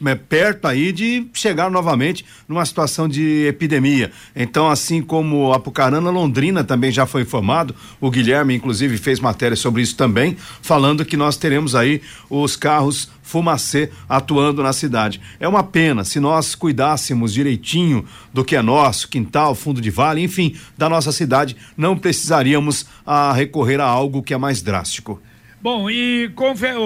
é, 0.05 0.15
perto 0.15 0.67
aí 0.67 0.91
de 0.91 1.27
chegar 1.33 1.69
novamente 1.69 2.25
numa 2.47 2.65
situação 2.65 3.07
de 3.07 3.45
epidemia. 3.47 4.11
Então, 4.35 4.69
assim 4.69 5.01
como 5.01 5.53
Apucarana, 5.53 6.09
Londrina 6.09 6.63
também 6.63 6.91
já 6.91 7.05
foi 7.05 7.21
informado, 7.21 7.75
o 7.99 8.09
Guilherme, 8.09 8.55
inclusive, 8.55 8.97
fez 8.97 9.19
matéria 9.19 9.55
sobre 9.55 9.81
isso 9.81 9.95
também, 9.95 10.35
falando 10.61 11.05
que 11.05 11.17
nós 11.17 11.37
teremos 11.37 11.75
aí 11.75 12.01
os 12.29 12.55
carros 12.55 13.09
fumacê 13.21 13.89
atuando 14.09 14.61
na 14.61 14.73
cidade. 14.73 15.21
É 15.39 15.47
uma 15.47 15.63
pena, 15.63 16.03
se 16.03 16.19
nós 16.19 16.53
cuidássemos 16.53 17.33
direitinho 17.33 18.05
do 18.33 18.43
que 18.43 18.57
é 18.57 18.61
nosso, 18.61 19.07
quintal, 19.07 19.55
fundo 19.55 19.79
de 19.79 19.89
vale, 19.89 20.21
enfim, 20.21 20.55
da 20.77 20.89
nossa 20.89 21.13
cidade, 21.13 21.55
não 21.77 21.97
precisaríamos 21.97 22.85
a 23.05 23.29
ah, 23.29 23.33
recorrer 23.33 23.79
a 23.79 23.85
algo 23.85 24.21
que 24.21 24.33
é 24.33 24.37
mais 24.37 24.61
drástico. 24.61 25.21
Bom, 25.61 25.91
e 25.91 26.27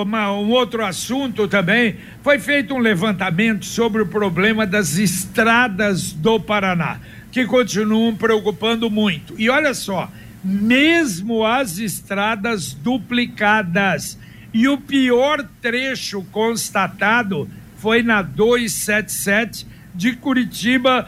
uma, 0.01 0.33
um 0.33 0.49
outro 0.49 0.85
assunto 0.85 1.47
também, 1.47 1.95
foi 2.21 2.39
feito 2.39 2.73
um 2.73 2.79
levantamento 2.79 3.65
sobre 3.65 4.01
o 4.01 4.05
problema 4.05 4.67
das 4.67 4.97
estradas 4.97 6.11
do 6.11 6.41
Paraná, 6.41 6.99
que 7.31 7.45
continuam 7.45 8.13
preocupando 8.13 8.91
muito. 8.91 9.33
E 9.37 9.49
olha 9.49 9.73
só, 9.73 10.11
mesmo 10.43 11.45
as 11.45 11.77
estradas 11.77 12.73
duplicadas, 12.73 14.19
e 14.53 14.67
o 14.67 14.77
pior 14.77 15.47
trecho 15.61 16.21
constatado 16.25 17.49
foi 17.77 18.03
na 18.03 18.21
277 18.21 19.65
de 19.93 20.17
Curitiba 20.17 21.07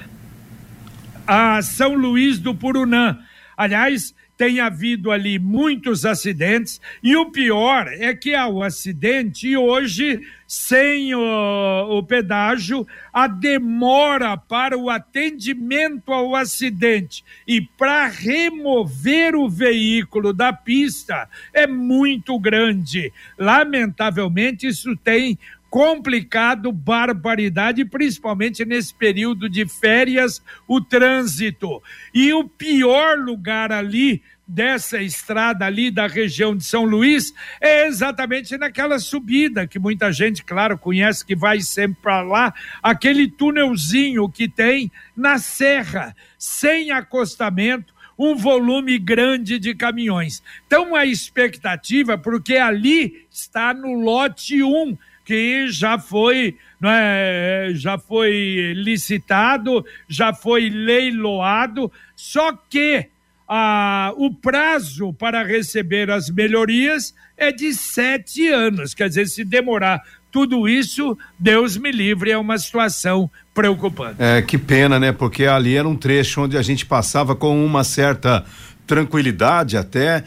a 1.28 1.62
São 1.62 1.96
Luís 1.96 2.40
do 2.40 2.56
Purunã. 2.56 3.20
Aliás, 3.58 4.16
tem 4.38 4.60
havido 4.60 5.12
ali 5.12 5.40
muitos 5.40 6.06
acidentes 6.06 6.80
e 7.02 7.16
o 7.16 7.32
pior 7.32 7.88
é 7.88 8.14
que 8.14 8.36
há 8.36 8.48
o 8.48 8.62
acidente 8.62 9.48
e 9.48 9.58
hoje, 9.58 10.22
sem 10.48 11.16
o, 11.16 11.98
o 11.98 12.04
pedágio, 12.04 12.88
a 13.12 13.28
demora 13.28 14.38
para 14.38 14.78
o 14.78 14.90
atendimento 14.90 16.14
ao 16.14 16.36
acidente 16.36 17.26
e 17.48 17.62
para 17.62 18.06
remover 18.08 19.36
o 19.36 19.50
veículo 19.50 20.32
da 20.32 20.54
pista 20.54 21.28
é 21.52 21.66
muito 21.66 22.40
grande. 22.40 23.12
Lamentavelmente, 23.38 24.68
isso 24.68 24.96
tem 24.98 25.40
complicado, 25.70 26.72
barbaridade, 26.72 27.84
principalmente 27.86 28.66
nesse 28.66 28.94
período 28.94 29.50
de 29.50 29.68
férias, 29.68 30.42
o 30.68 30.82
trânsito. 30.82 31.82
E 32.14 32.34
o 32.34 32.48
pior 32.48 33.18
lugar 33.18 33.72
ali 33.72 34.22
dessa 34.48 35.02
estrada 35.02 35.66
ali 35.66 35.92
da 35.92 36.08
região 36.08 36.56
de 36.56 36.64
São 36.64 36.86
Luís 36.86 37.34
é 37.60 37.86
exatamente 37.86 38.58
naquela 38.58 38.98
subida 38.98 39.68
que 39.68 39.78
muita 39.78 40.12
gente, 40.12 40.44
claro, 40.44 40.78
conhece 40.78 41.26
que 41.26 41.36
vai 41.36 41.60
sempre 41.60 42.02
para 42.02 42.22
lá, 42.22 42.54
aquele 42.82 43.30
túnelzinho 43.30 44.30
que 44.30 44.48
tem 44.48 44.90
na 45.16 45.38
serra, 45.38 46.16
sem 46.38 46.92
acostamento, 46.92 47.94
um 48.18 48.36
volume 48.36 48.98
grande 48.98 49.60
de 49.60 49.76
caminhões. 49.76 50.42
Então 50.66 50.96
a 50.96 51.06
expectativa, 51.06 52.18
porque 52.18 52.56
ali 52.56 53.28
está 53.30 53.74
no 53.74 53.94
lote 53.94 54.64
1, 54.64 54.98
que 55.28 55.68
já 55.68 56.00
foi, 56.00 56.56
é, 56.82 57.72
já 57.74 57.98
foi 57.98 58.72
licitado, 58.78 59.86
já 60.08 60.34
foi 60.34 60.70
leiloado, 60.70 61.92
só 62.16 62.54
que 62.54 63.08
ah, 63.46 64.14
o 64.16 64.34
prazo 64.34 65.12
para 65.12 65.44
receber 65.44 66.10
as 66.10 66.30
melhorias 66.30 67.14
é 67.36 67.52
de 67.52 67.74
sete 67.74 68.48
anos. 68.48 68.94
Quer 68.94 69.10
dizer, 69.10 69.28
se 69.28 69.44
demorar 69.44 70.02
tudo 70.32 70.66
isso, 70.66 71.18
Deus 71.38 71.76
me 71.76 71.92
livre, 71.92 72.32
é 72.32 72.38
uma 72.38 72.58
situação 72.58 73.30
preocupante. 73.54 74.16
É, 74.20 74.42
que 74.42 74.58
pena, 74.58 74.98
né? 74.98 75.12
Porque 75.12 75.44
ali 75.44 75.76
era 75.76 75.88
um 75.88 75.96
trecho 75.96 76.44
onde 76.44 76.58
a 76.58 76.62
gente 76.62 76.86
passava 76.86 77.36
com 77.36 77.66
uma 77.66 77.84
certa 77.84 78.46
tranquilidade 78.88 79.76
até 79.76 80.24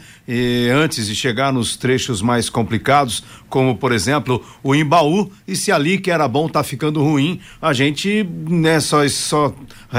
antes 0.71 1.07
de 1.07 1.15
chegar 1.15 1.51
nos 1.51 1.75
trechos 1.75 2.21
mais 2.21 2.49
complicados, 2.49 3.23
como 3.51 3.75
por 3.75 3.91
exemplo 3.91 4.43
o 4.63 4.73
Imbaú, 4.73 5.29
e 5.47 5.55
se 5.55 5.71
ali 5.71 5.99
que 5.99 6.09
era 6.09 6.27
bom 6.27 6.49
tá 6.49 6.63
ficando 6.63 7.03
ruim, 7.03 7.39
a 7.61 7.73
gente 7.73 8.25
né, 8.49 8.79
só, 8.79 9.07
só, 9.07 9.53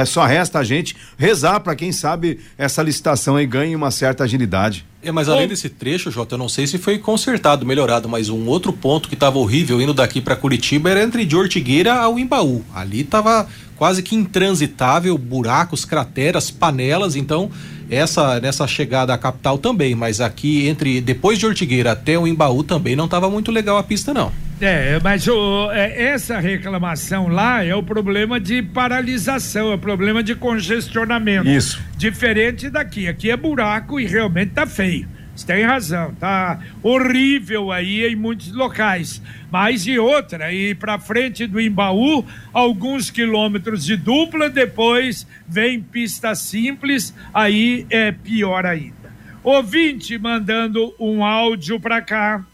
só 0.06 0.24
resta 0.24 0.58
a 0.58 0.64
gente 0.64 0.96
rezar 1.16 1.60
para 1.60 1.76
quem 1.76 1.92
sabe 1.92 2.40
essa 2.58 2.82
licitação 2.82 3.36
aí 3.36 3.46
ganhe 3.46 3.76
uma 3.76 3.92
certa 3.92 4.24
agilidade. 4.24 4.84
É, 5.04 5.10
mas 5.10 5.28
além 5.28 5.48
desse 5.48 5.68
trecho, 5.68 6.12
Jota, 6.12 6.36
eu 6.36 6.38
não 6.38 6.48
sei 6.48 6.64
se 6.64 6.78
foi 6.78 6.96
consertado, 6.96 7.66
melhorado, 7.66 8.08
mas 8.08 8.28
um 8.28 8.46
outro 8.46 8.72
ponto 8.72 9.08
que 9.08 9.14
estava 9.14 9.36
horrível 9.36 9.82
indo 9.82 9.92
daqui 9.92 10.20
para 10.20 10.36
Curitiba 10.36 10.90
era 10.90 11.02
entre 11.02 11.24
de 11.24 11.36
Ortigueira 11.36 11.94
ao 11.94 12.20
Imbaú. 12.20 12.64
Ali 12.72 13.02
tava 13.02 13.48
quase 13.76 14.00
que 14.00 14.14
intransitável, 14.14 15.18
buracos, 15.18 15.84
crateras, 15.84 16.52
panelas, 16.52 17.16
então 17.16 17.50
essa 17.90 18.38
nessa 18.38 18.64
chegada 18.68 19.12
à 19.12 19.18
capital 19.18 19.58
também, 19.58 19.92
mas 19.92 20.20
aqui 20.20 20.68
entre 20.68 21.00
depois 21.00 21.36
de 21.36 21.46
Ortigueira 21.46 21.90
até 21.90 22.16
o 22.16 22.24
Imbaú 22.24 22.62
também 22.62 22.94
não 22.94 23.06
estava 23.06 23.28
muito 23.28 23.41
legal 23.50 23.78
a 23.78 23.82
pista 23.82 24.12
não. 24.12 24.32
É, 24.60 25.00
mas 25.02 25.26
o, 25.26 25.72
é, 25.72 26.04
essa 26.04 26.38
reclamação 26.38 27.26
lá 27.26 27.64
é 27.64 27.74
o 27.74 27.82
problema 27.82 28.38
de 28.38 28.62
paralisação, 28.62 29.72
é 29.72 29.74
o 29.74 29.78
problema 29.78 30.22
de 30.22 30.36
congestionamento. 30.36 31.48
Isso. 31.48 31.82
Diferente 31.96 32.70
daqui. 32.70 33.08
Aqui 33.08 33.30
é 33.30 33.36
buraco 33.36 33.98
e 33.98 34.06
realmente 34.06 34.52
tá 34.52 34.64
feio. 34.64 35.08
Você 35.34 35.46
tem 35.46 35.64
razão, 35.64 36.14
tá 36.14 36.60
horrível 36.82 37.72
aí 37.72 38.04
em 38.04 38.14
muitos 38.14 38.52
locais. 38.52 39.22
Mas 39.50 39.86
e 39.86 39.98
outra, 39.98 40.44
aí 40.46 40.74
para 40.74 40.98
frente 40.98 41.46
do 41.46 41.60
Imbaú, 41.60 42.24
alguns 42.52 43.10
quilômetros 43.10 43.84
de 43.84 43.96
dupla, 43.96 44.50
depois 44.50 45.26
vem 45.48 45.80
pista 45.80 46.34
simples, 46.34 47.14
aí 47.32 47.86
é 47.88 48.12
pior 48.12 48.66
ainda. 48.66 48.94
Ouvinte 49.42 50.16
mandando 50.18 50.94
um 51.00 51.24
áudio 51.24 51.80
para 51.80 52.00
cá. 52.00 52.44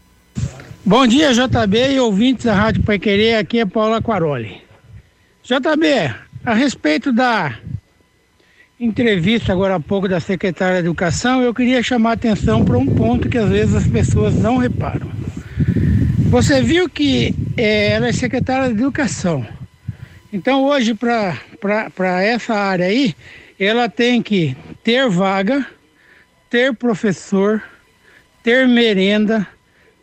Bom 0.89 1.05
dia, 1.05 1.31
JB 1.31 1.91
e 1.91 1.99
ouvintes 1.99 2.45
da 2.45 2.55
Rádio 2.55 2.81
Pai 2.81 2.97
Querer, 2.97 3.35
aqui 3.35 3.59
é 3.59 3.65
Paula 3.67 3.97
Aquaroli. 3.97 4.59
JB, 5.43 6.15
a 6.43 6.53
respeito 6.55 7.13
da 7.13 7.59
entrevista 8.79 9.53
agora 9.53 9.75
há 9.75 9.79
pouco 9.79 10.07
da 10.07 10.19
secretária 10.19 10.81
de 10.81 10.87
Educação, 10.87 11.43
eu 11.43 11.53
queria 11.53 11.83
chamar 11.83 12.09
a 12.09 12.13
atenção 12.13 12.65
para 12.65 12.75
um 12.75 12.87
ponto 12.87 13.29
que 13.29 13.37
às 13.37 13.49
vezes 13.49 13.75
as 13.75 13.85
pessoas 13.85 14.33
não 14.33 14.57
reparam. 14.57 15.11
Você 16.31 16.59
viu 16.63 16.89
que 16.89 17.35
é, 17.55 17.91
ela 17.91 18.07
é 18.07 18.11
secretária 18.11 18.73
de 18.73 18.81
Educação. 18.81 19.45
Então 20.33 20.63
hoje, 20.63 20.95
para 20.95 22.23
essa 22.23 22.55
área 22.55 22.87
aí, 22.87 23.15
ela 23.59 23.87
tem 23.87 24.23
que 24.23 24.57
ter 24.83 25.07
vaga, 25.07 25.63
ter 26.49 26.73
professor, 26.73 27.61
ter 28.41 28.67
merenda, 28.67 29.47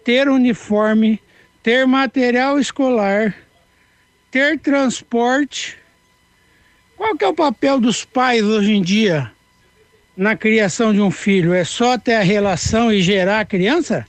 ter 0.07 0.29
uniforme, 0.29 1.21
ter 1.65 1.85
material 1.85 2.61
escolar, 2.61 3.35
ter 4.31 4.57
transporte. 4.57 5.77
Qual 6.97 7.17
que 7.17 7.25
é 7.25 7.29
o 7.29 7.35
papel 7.35 7.81
dos 7.81 8.05
pais 8.05 8.45
hoje 8.45 8.71
em 8.71 8.83
dia 8.83 9.33
na 10.17 10.37
criação 10.37 10.93
de 10.95 11.01
um 11.01 11.11
filho? 11.11 11.53
É 11.53 11.65
só 11.65 11.99
ter 11.99 12.15
a 12.15 12.23
relação 12.23 12.93
e 12.93 13.03
gerar 13.03 13.41
a 13.41 13.45
criança? 13.45 14.07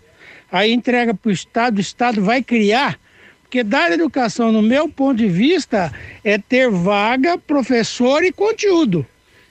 Aí 0.52 0.72
entrega 0.72 1.16
para 1.16 1.30
o 1.30 1.34
Estado, 1.34 1.80
o 1.80 1.82
Estado 1.82 2.24
vai 2.24 2.44
criar. 2.44 3.00
Porque 3.42 3.64
dar 3.64 3.92
educação, 3.92 4.52
no 4.52 4.62
meu 4.62 4.88
ponto 4.88 5.18
de 5.18 5.28
vista, 5.28 5.92
é 6.24 6.38
ter 6.38 6.70
vaga, 6.70 7.40
professor 7.40 8.24
e 8.24 8.32
conteúdo. 8.32 9.04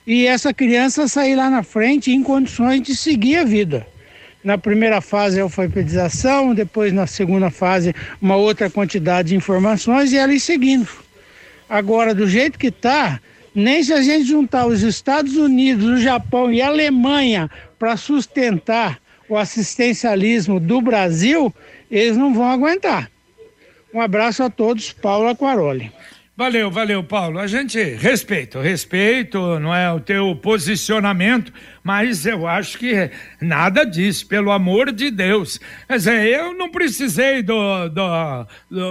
E 0.07 0.29
essa 0.29 0.55
criança 0.55 1.09
sair 1.09 1.35
lá 1.35 1.51
na 1.51 1.65
frente 1.65 2.13
em 2.13 2.23
condições 2.23 2.83
de 2.83 2.95
seguir 2.95 3.39
a 3.39 3.45
vida. 3.45 3.96
Na 4.47 4.57
primeira 4.57 5.01
fase, 5.01 5.41
a 5.41 5.43
alfabetização, 5.43 6.55
depois, 6.55 6.93
na 6.93 7.05
segunda 7.05 7.51
fase, 7.51 7.93
uma 8.23 8.37
outra 8.37 8.71
quantidade 8.71 9.31
de 9.31 9.35
informações 9.35 10.13
e 10.13 10.17
ir 10.19 10.39
seguindo. 10.39 10.89
Agora, 11.69 12.15
do 12.15 12.29
jeito 12.29 12.57
que 12.57 12.69
está, 12.69 13.21
nem 13.53 13.83
se 13.83 13.93
a 13.93 14.01
gente 14.01 14.29
juntar 14.29 14.67
os 14.67 14.83
Estados 14.83 15.37
Unidos, 15.37 15.85
o 15.85 15.97
Japão 16.01 16.53
e 16.53 16.63
a 16.63 16.69
Alemanha 16.69 17.51
para 17.77 17.97
sustentar 17.97 19.01
o 19.29 19.37
assistencialismo 19.37 20.61
do 20.61 20.81
Brasil, 20.81 21.53
eles 21.91 22.17
não 22.17 22.33
vão 22.33 22.49
aguentar. 22.49 23.11
Um 23.93 24.01
abraço 24.01 24.45
a 24.45 24.49
todos, 24.49 24.93
Paulo 24.93 25.27
Aquaroli. 25.27 25.91
Valeu, 26.39 26.71
valeu, 26.71 27.03
Paulo. 27.03 27.39
A 27.39 27.47
gente 27.47 27.83
respeita, 27.83 28.61
respeito, 28.61 29.59
não 29.59 29.75
é 29.75 29.91
o 29.91 29.99
teu 29.99 30.37
posicionamento, 30.37 31.51
mas 31.83 32.27
eu 32.27 32.47
acho 32.47 32.77
que 32.77 33.11
nada 33.41 33.85
disso, 33.85 34.27
pelo 34.27 34.51
amor 34.51 34.93
de 34.93 35.11
Deus. 35.11 35.59
Quer 35.89 35.97
dizer, 35.97 36.27
eu 36.27 36.53
não 36.53 36.71
precisei 36.71 37.43
do, 37.43 37.89
do, 37.89 38.47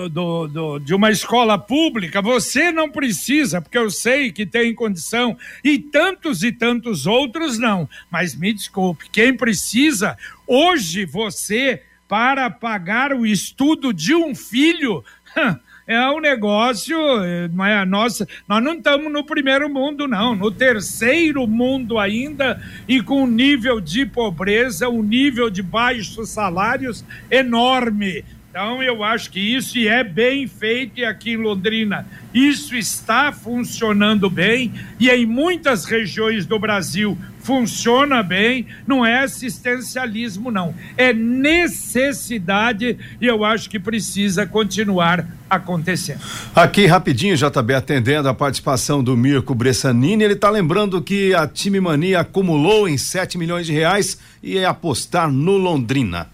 do, 0.10 0.48
do, 0.48 0.80
de 0.80 0.96
uma 0.96 1.12
escola 1.12 1.56
pública, 1.56 2.20
você 2.20 2.72
não 2.72 2.90
precisa, 2.90 3.62
porque 3.62 3.78
eu 3.78 3.92
sei 3.92 4.32
que 4.32 4.48
tem 4.48 4.74
condição, 4.74 5.38
e 5.64 5.78
tantos 5.78 6.42
e 6.42 6.52
tantos 6.52 7.06
outros 7.06 7.60
não. 7.60 7.88
Mas 8.10 8.36
me 8.36 8.52
desculpe, 8.54 9.08
quem 9.12 9.38
precisa, 9.38 10.18
hoje 10.48 11.06
você, 11.06 11.84
para 12.08 12.50
pagar 12.50 13.14
o 13.14 13.24
estudo 13.24 13.94
de 13.94 14.16
um 14.16 14.34
filho, 14.34 15.06
é 15.88 16.10
um 16.10 16.20
negócio, 16.20 16.98
é 17.24 17.78
a 17.78 17.86
nossa, 17.86 18.28
nós 18.48 18.64
não 18.64 18.74
estamos 18.74 19.12
no 19.12 19.24
primeiro 19.24 19.70
mundo 19.70 20.08
não, 20.08 20.36
no 20.36 20.50
terceiro 20.50 21.46
mundo 21.46 22.00
ainda 22.00 22.62
e 22.88 23.02
com 23.02 23.24
um 23.24 23.28
nível 23.28 23.80
de 23.80 24.06
pobreza, 24.06 24.90
um 24.90 25.04
nível 25.04 25.50
de 25.50 25.62
baixos 25.62 26.30
salários 26.30 27.06
enorme. 27.30 28.24
Então 28.56 28.82
eu 28.82 29.04
acho 29.04 29.32
que 29.32 29.40
isso 29.42 29.78
é 29.80 30.02
bem 30.02 30.48
feito 30.48 31.04
aqui 31.04 31.32
em 31.32 31.36
Londrina. 31.36 32.08
Isso 32.34 32.74
está 32.74 33.30
funcionando 33.34 34.30
bem 34.30 34.72
e 34.98 35.10
em 35.10 35.26
muitas 35.26 35.84
regiões 35.84 36.46
do 36.46 36.58
Brasil 36.58 37.18
funciona 37.42 38.24
bem, 38.24 38.66
não 38.88 39.06
é 39.06 39.24
assistencialismo, 39.24 40.52
não. 40.52 40.74
É 40.96 41.12
necessidade 41.12 42.98
e 43.20 43.28
eu 43.28 43.44
acho 43.44 43.70
que 43.70 43.78
precisa 43.78 44.46
continuar 44.46 45.28
acontecendo. 45.50 46.22
Aqui 46.56 46.86
rapidinho, 46.86 47.36
JB, 47.36 47.74
atendendo 47.74 48.30
a 48.30 48.34
participação 48.34 49.04
do 49.04 49.18
Mirko 49.18 49.54
Bressanini, 49.54 50.24
ele 50.24 50.34
está 50.34 50.50
lembrando 50.50 51.02
que 51.02 51.34
a 51.34 51.46
Time 51.46 51.82
Mania 51.82 52.22
acumulou 52.22 52.88
em 52.88 52.98
7 52.98 53.38
milhões 53.38 53.68
de 53.68 53.74
reais 53.74 54.18
e 54.42 54.58
é 54.58 54.64
apostar 54.64 55.30
no 55.30 55.58
Londrina. 55.58 56.34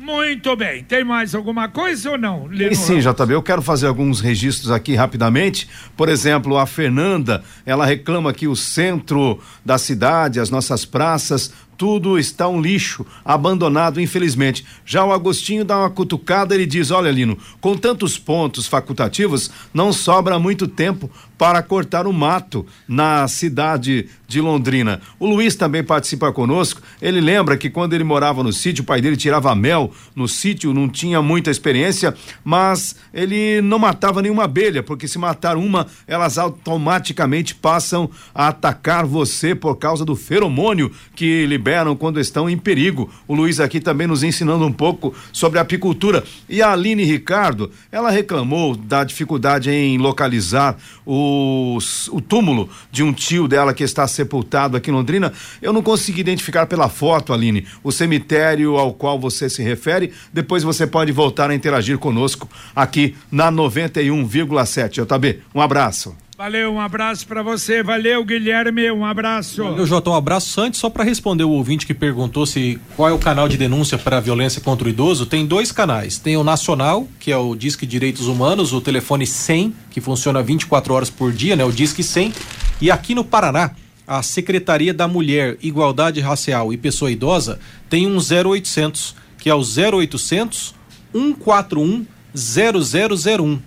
Muito 0.00 0.56
bem. 0.56 0.82
Tem 0.82 1.04
mais 1.04 1.34
alguma 1.34 1.68
coisa 1.68 2.12
ou 2.12 2.18
não? 2.18 2.50
E 2.50 2.74
sim, 2.74 3.00
JB, 3.00 3.34
eu 3.34 3.42
quero 3.42 3.60
fazer 3.60 3.86
alguns 3.86 4.18
registros 4.20 4.70
aqui 4.70 4.94
rapidamente. 4.94 5.68
Por 5.94 6.08
exemplo, 6.08 6.56
a 6.56 6.64
Fernanda, 6.64 7.44
ela 7.66 7.84
reclama 7.84 8.32
que 8.32 8.48
o 8.48 8.56
centro 8.56 9.38
da 9.62 9.76
cidade, 9.76 10.40
as 10.40 10.48
nossas 10.48 10.86
praças, 10.86 11.52
tudo 11.80 12.18
está 12.18 12.46
um 12.46 12.60
lixo, 12.60 13.06
abandonado, 13.24 14.02
infelizmente. 14.02 14.66
Já 14.84 15.02
o 15.02 15.12
Agostinho 15.12 15.64
dá 15.64 15.78
uma 15.78 15.88
cutucada, 15.88 16.54
ele 16.54 16.66
diz: 16.66 16.90
Olha, 16.90 17.10
Lino, 17.10 17.38
com 17.58 17.74
tantos 17.74 18.18
pontos 18.18 18.66
facultativos, 18.66 19.50
não 19.72 19.90
sobra 19.90 20.38
muito 20.38 20.68
tempo 20.68 21.10
para 21.38 21.62
cortar 21.62 22.06
o 22.06 22.12
mato 22.12 22.66
na 22.86 23.26
cidade 23.28 24.10
de 24.30 24.40
Londrina. 24.40 25.00
O 25.18 25.26
Luiz 25.26 25.56
também 25.56 25.82
participa 25.82 26.32
conosco. 26.32 26.80
Ele 27.02 27.20
lembra 27.20 27.56
que 27.56 27.68
quando 27.68 27.94
ele 27.94 28.04
morava 28.04 28.42
no 28.42 28.52
sítio, 28.52 28.82
o 28.82 28.86
pai 28.86 29.00
dele 29.00 29.16
tirava 29.16 29.54
mel 29.54 29.92
no 30.14 30.28
sítio, 30.28 30.72
não 30.72 30.88
tinha 30.88 31.20
muita 31.20 31.50
experiência, 31.50 32.14
mas 32.44 32.94
ele 33.12 33.60
não 33.60 33.78
matava 33.78 34.22
nenhuma 34.22 34.44
abelha, 34.44 34.82
porque 34.82 35.08
se 35.08 35.18
matar 35.18 35.56
uma, 35.56 35.86
elas 36.06 36.38
automaticamente 36.38 37.54
passam 37.54 38.08
a 38.32 38.48
atacar 38.48 39.04
você 39.04 39.54
por 39.54 39.74
causa 39.76 40.04
do 40.04 40.14
feromônio 40.14 40.92
que 41.16 41.44
liberam 41.46 41.96
quando 41.96 42.20
estão 42.20 42.48
em 42.48 42.56
perigo. 42.56 43.10
O 43.26 43.34
Luiz 43.34 43.58
aqui 43.58 43.80
também 43.80 44.06
nos 44.06 44.22
ensinando 44.22 44.64
um 44.64 44.72
pouco 44.72 45.14
sobre 45.32 45.58
apicultura. 45.58 46.22
E 46.48 46.62
a 46.62 46.72
Aline 46.72 47.04
Ricardo, 47.04 47.70
ela 47.90 48.10
reclamou 48.10 48.76
da 48.76 49.02
dificuldade 49.02 49.70
em 49.70 49.98
localizar 49.98 50.76
o 51.04 51.80
o, 52.10 52.20
túmulo 52.20 52.68
de 52.90 53.02
um 53.02 53.12
tio 53.12 53.46
dela 53.48 53.74
que 53.74 53.84
está 53.84 54.06
sepultado 54.20 54.76
aqui 54.76 54.90
em 54.90 54.94
Londrina. 54.94 55.32
Eu 55.62 55.72
não 55.72 55.82
consegui 55.82 56.20
identificar 56.20 56.66
pela 56.66 56.88
foto, 56.88 57.32
Aline, 57.32 57.66
o 57.82 57.90
cemitério 57.90 58.76
ao 58.76 58.92
qual 58.92 59.18
você 59.18 59.48
se 59.48 59.62
refere. 59.62 60.12
Depois 60.32 60.62
você 60.62 60.86
pode 60.86 61.10
voltar 61.10 61.50
a 61.50 61.54
interagir 61.54 61.98
conosco 61.98 62.48
aqui 62.76 63.16
na 63.30 63.50
91,7. 63.50 65.04
JB, 65.04 65.40
um 65.54 65.60
abraço. 65.60 66.14
Valeu, 66.40 66.72
um 66.72 66.80
abraço 66.80 67.26
para 67.26 67.42
você. 67.42 67.82
Valeu, 67.82 68.24
Guilherme, 68.24 68.90
um 68.90 69.04
abraço. 69.04 69.62
Valeu, 69.62 69.84
Jota, 69.84 70.08
um 70.08 70.14
abraço. 70.14 70.58
Antes, 70.58 70.80
só 70.80 70.88
para 70.88 71.04
responder 71.04 71.44
o 71.44 71.50
ouvinte 71.50 71.86
que 71.86 71.92
perguntou 71.92 72.46
se 72.46 72.80
qual 72.96 73.10
é 73.10 73.12
o 73.12 73.18
canal 73.18 73.46
de 73.46 73.58
denúncia 73.58 73.98
para 73.98 74.20
violência 74.20 74.58
contra 74.58 74.86
o 74.86 74.90
idoso, 74.90 75.26
tem 75.26 75.44
dois 75.44 75.70
canais. 75.70 76.18
Tem 76.18 76.38
o 76.38 76.42
nacional, 76.42 77.06
que 77.18 77.30
é 77.30 77.36
o 77.36 77.54
Disque 77.54 77.84
Direitos 77.84 78.26
Humanos, 78.26 78.72
o 78.72 78.80
telefone 78.80 79.26
100, 79.26 79.74
que 79.90 80.00
funciona 80.00 80.42
24 80.42 80.94
horas 80.94 81.10
por 81.10 81.30
dia, 81.30 81.54
né? 81.54 81.64
O 81.64 81.70
Disque 81.70 82.02
100. 82.02 82.32
E 82.80 82.90
aqui 82.90 83.14
no 83.14 83.22
Paraná, 83.22 83.72
a 84.10 84.24
Secretaria 84.24 84.92
da 84.92 85.06
Mulher, 85.06 85.56
Igualdade 85.62 86.18
Racial 86.20 86.72
e 86.72 86.76
Pessoa 86.76 87.12
Idosa 87.12 87.60
tem 87.88 88.08
um 88.08 88.16
0800, 88.16 89.14
que 89.38 89.48
é 89.48 89.54
o 89.54 89.60
0800 89.60 90.74
141 91.12 92.04
0001. 92.34 93.60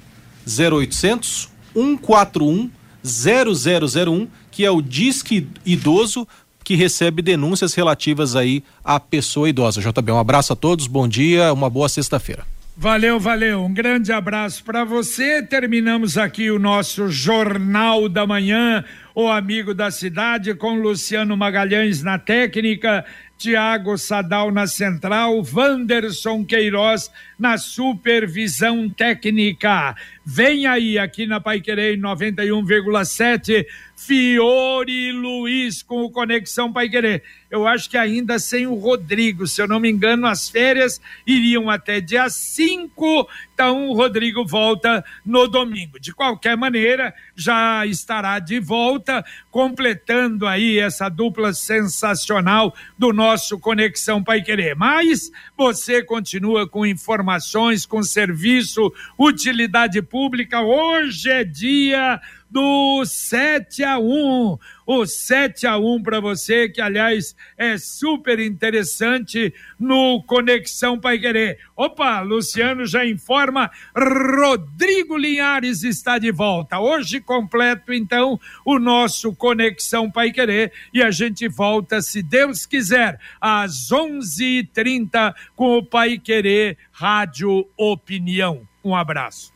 0800 0.45 1.49
141 1.73 2.69
0001, 3.05 4.27
que 4.51 4.65
é 4.65 4.69
o 4.69 4.81
Disque 4.81 5.47
Idoso 5.65 6.27
que 6.61 6.75
recebe 6.75 7.21
denúncias 7.21 7.73
relativas 7.73 8.35
aí 8.35 8.65
à 8.83 8.99
pessoa 8.99 9.47
idosa. 9.47 9.81
JB, 9.81 10.11
um 10.11 10.19
abraço 10.19 10.51
a 10.51 10.55
todos, 10.55 10.87
bom 10.87 11.07
dia, 11.07 11.53
uma 11.53 11.69
boa 11.69 11.87
sexta-feira. 11.87 12.52
Valeu, 12.75 13.19
valeu. 13.19 13.63
Um 13.63 13.73
grande 13.73 14.11
abraço 14.11 14.63
para 14.63 14.83
você. 14.83 15.43
Terminamos 15.43 16.17
aqui 16.17 16.49
o 16.49 16.57
nosso 16.57 17.07
Jornal 17.07 18.09
da 18.09 18.25
Manhã, 18.25 18.83
o 19.13 19.27
amigo 19.27 19.75
da 19.75 19.91
cidade, 19.91 20.55
com 20.55 20.81
Luciano 20.81 21.37
Magalhães 21.37 22.01
na 22.01 22.17
técnica, 22.17 23.05
Tiago 23.37 23.95
Sadal 23.95 24.51
na 24.51 24.65
central, 24.65 25.43
Wanderson 25.53 26.43
Queiroz 26.43 27.11
na 27.43 27.57
supervisão 27.57 28.89
técnica. 28.89 29.97
Vem 30.25 30.65
aí, 30.65 30.97
aqui 30.97 31.27
na 31.27 31.41
Paiquerei 31.41 31.97
91,7, 31.97 33.65
Fiore 33.93 35.11
Luiz 35.11 35.83
com 35.83 36.03
o 36.03 36.09
Conexão 36.09 36.71
Paiquerê. 36.71 37.21
Eu 37.51 37.67
acho 37.67 37.89
que 37.89 37.97
ainda 37.97 38.39
sem 38.39 38.65
o 38.65 38.73
Rodrigo, 38.73 39.45
se 39.45 39.61
eu 39.61 39.67
não 39.67 39.79
me 39.79 39.89
engano, 39.89 40.25
as 40.25 40.49
férias 40.49 40.99
iriam 41.27 41.69
até 41.69 41.99
dia 41.99 42.29
5, 42.29 43.27
então 43.53 43.89
o 43.89 43.93
Rodrigo 43.93 44.45
volta 44.45 45.03
no 45.25 45.47
domingo. 45.47 45.99
De 45.99 46.13
qualquer 46.13 46.55
maneira, 46.55 47.13
já 47.35 47.85
estará 47.85 48.39
de 48.39 48.59
volta, 48.59 49.23
completando 49.51 50.47
aí 50.47 50.79
essa 50.79 51.09
dupla 51.09 51.53
sensacional 51.53 52.73
do 52.97 53.11
nosso 53.11 53.59
Conexão 53.59 54.23
Paiquerê. 54.23 54.73
Mas 54.73 55.29
você 55.55 56.01
continua 56.01 56.67
com 56.67 56.85
informações, 57.33 57.85
com 57.85 58.03
serviço, 58.03 58.91
utilidade 59.17 60.01
pública. 60.01 60.61
Hoje 60.61 61.29
é 61.29 61.43
dia 61.43 62.21
do 62.53 63.03
7 63.03 63.83
a 63.83 63.97
1. 63.97 64.57
O 64.85 65.05
7 65.07 65.65
a 65.65 65.77
1 65.77 66.03
para 66.03 66.19
você, 66.19 66.69
que 66.69 66.79
aliás 66.79 67.35
é 67.57 67.77
super 67.79 68.39
interessante 68.39 69.51
no 69.79 70.21
Conexão 70.23 70.99
Pai 70.99 71.17
Querer. 71.17 71.57
Opa, 71.75 72.21
Luciano 72.21 72.85
já 72.85 73.03
informa, 73.03 73.71
Rodrigo 73.97 75.17
Linhares 75.17 75.83
está 75.83 76.19
de 76.19 76.31
volta. 76.31 76.79
Hoje 76.79 77.19
completo 77.19 77.91
então 77.91 78.39
o 78.63 78.77
nosso 78.77 79.33
Conexão 79.35 80.11
Pai 80.11 80.31
Querer 80.31 80.71
e 80.93 81.01
a 81.01 81.09
gente 81.09 81.47
volta, 81.47 82.01
se 82.01 82.21
Deus 82.21 82.67
quiser, 82.67 83.19
às 83.41 83.91
11:30 83.91 85.33
com 85.55 85.77
o 85.77 85.83
Pai 85.83 86.19
Querer 86.19 86.77
Rádio 86.91 87.67
Opinião. 87.75 88.67
Um 88.83 88.95
abraço 88.95 89.52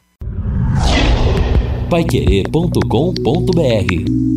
Paiquerê.com.br 1.90 4.37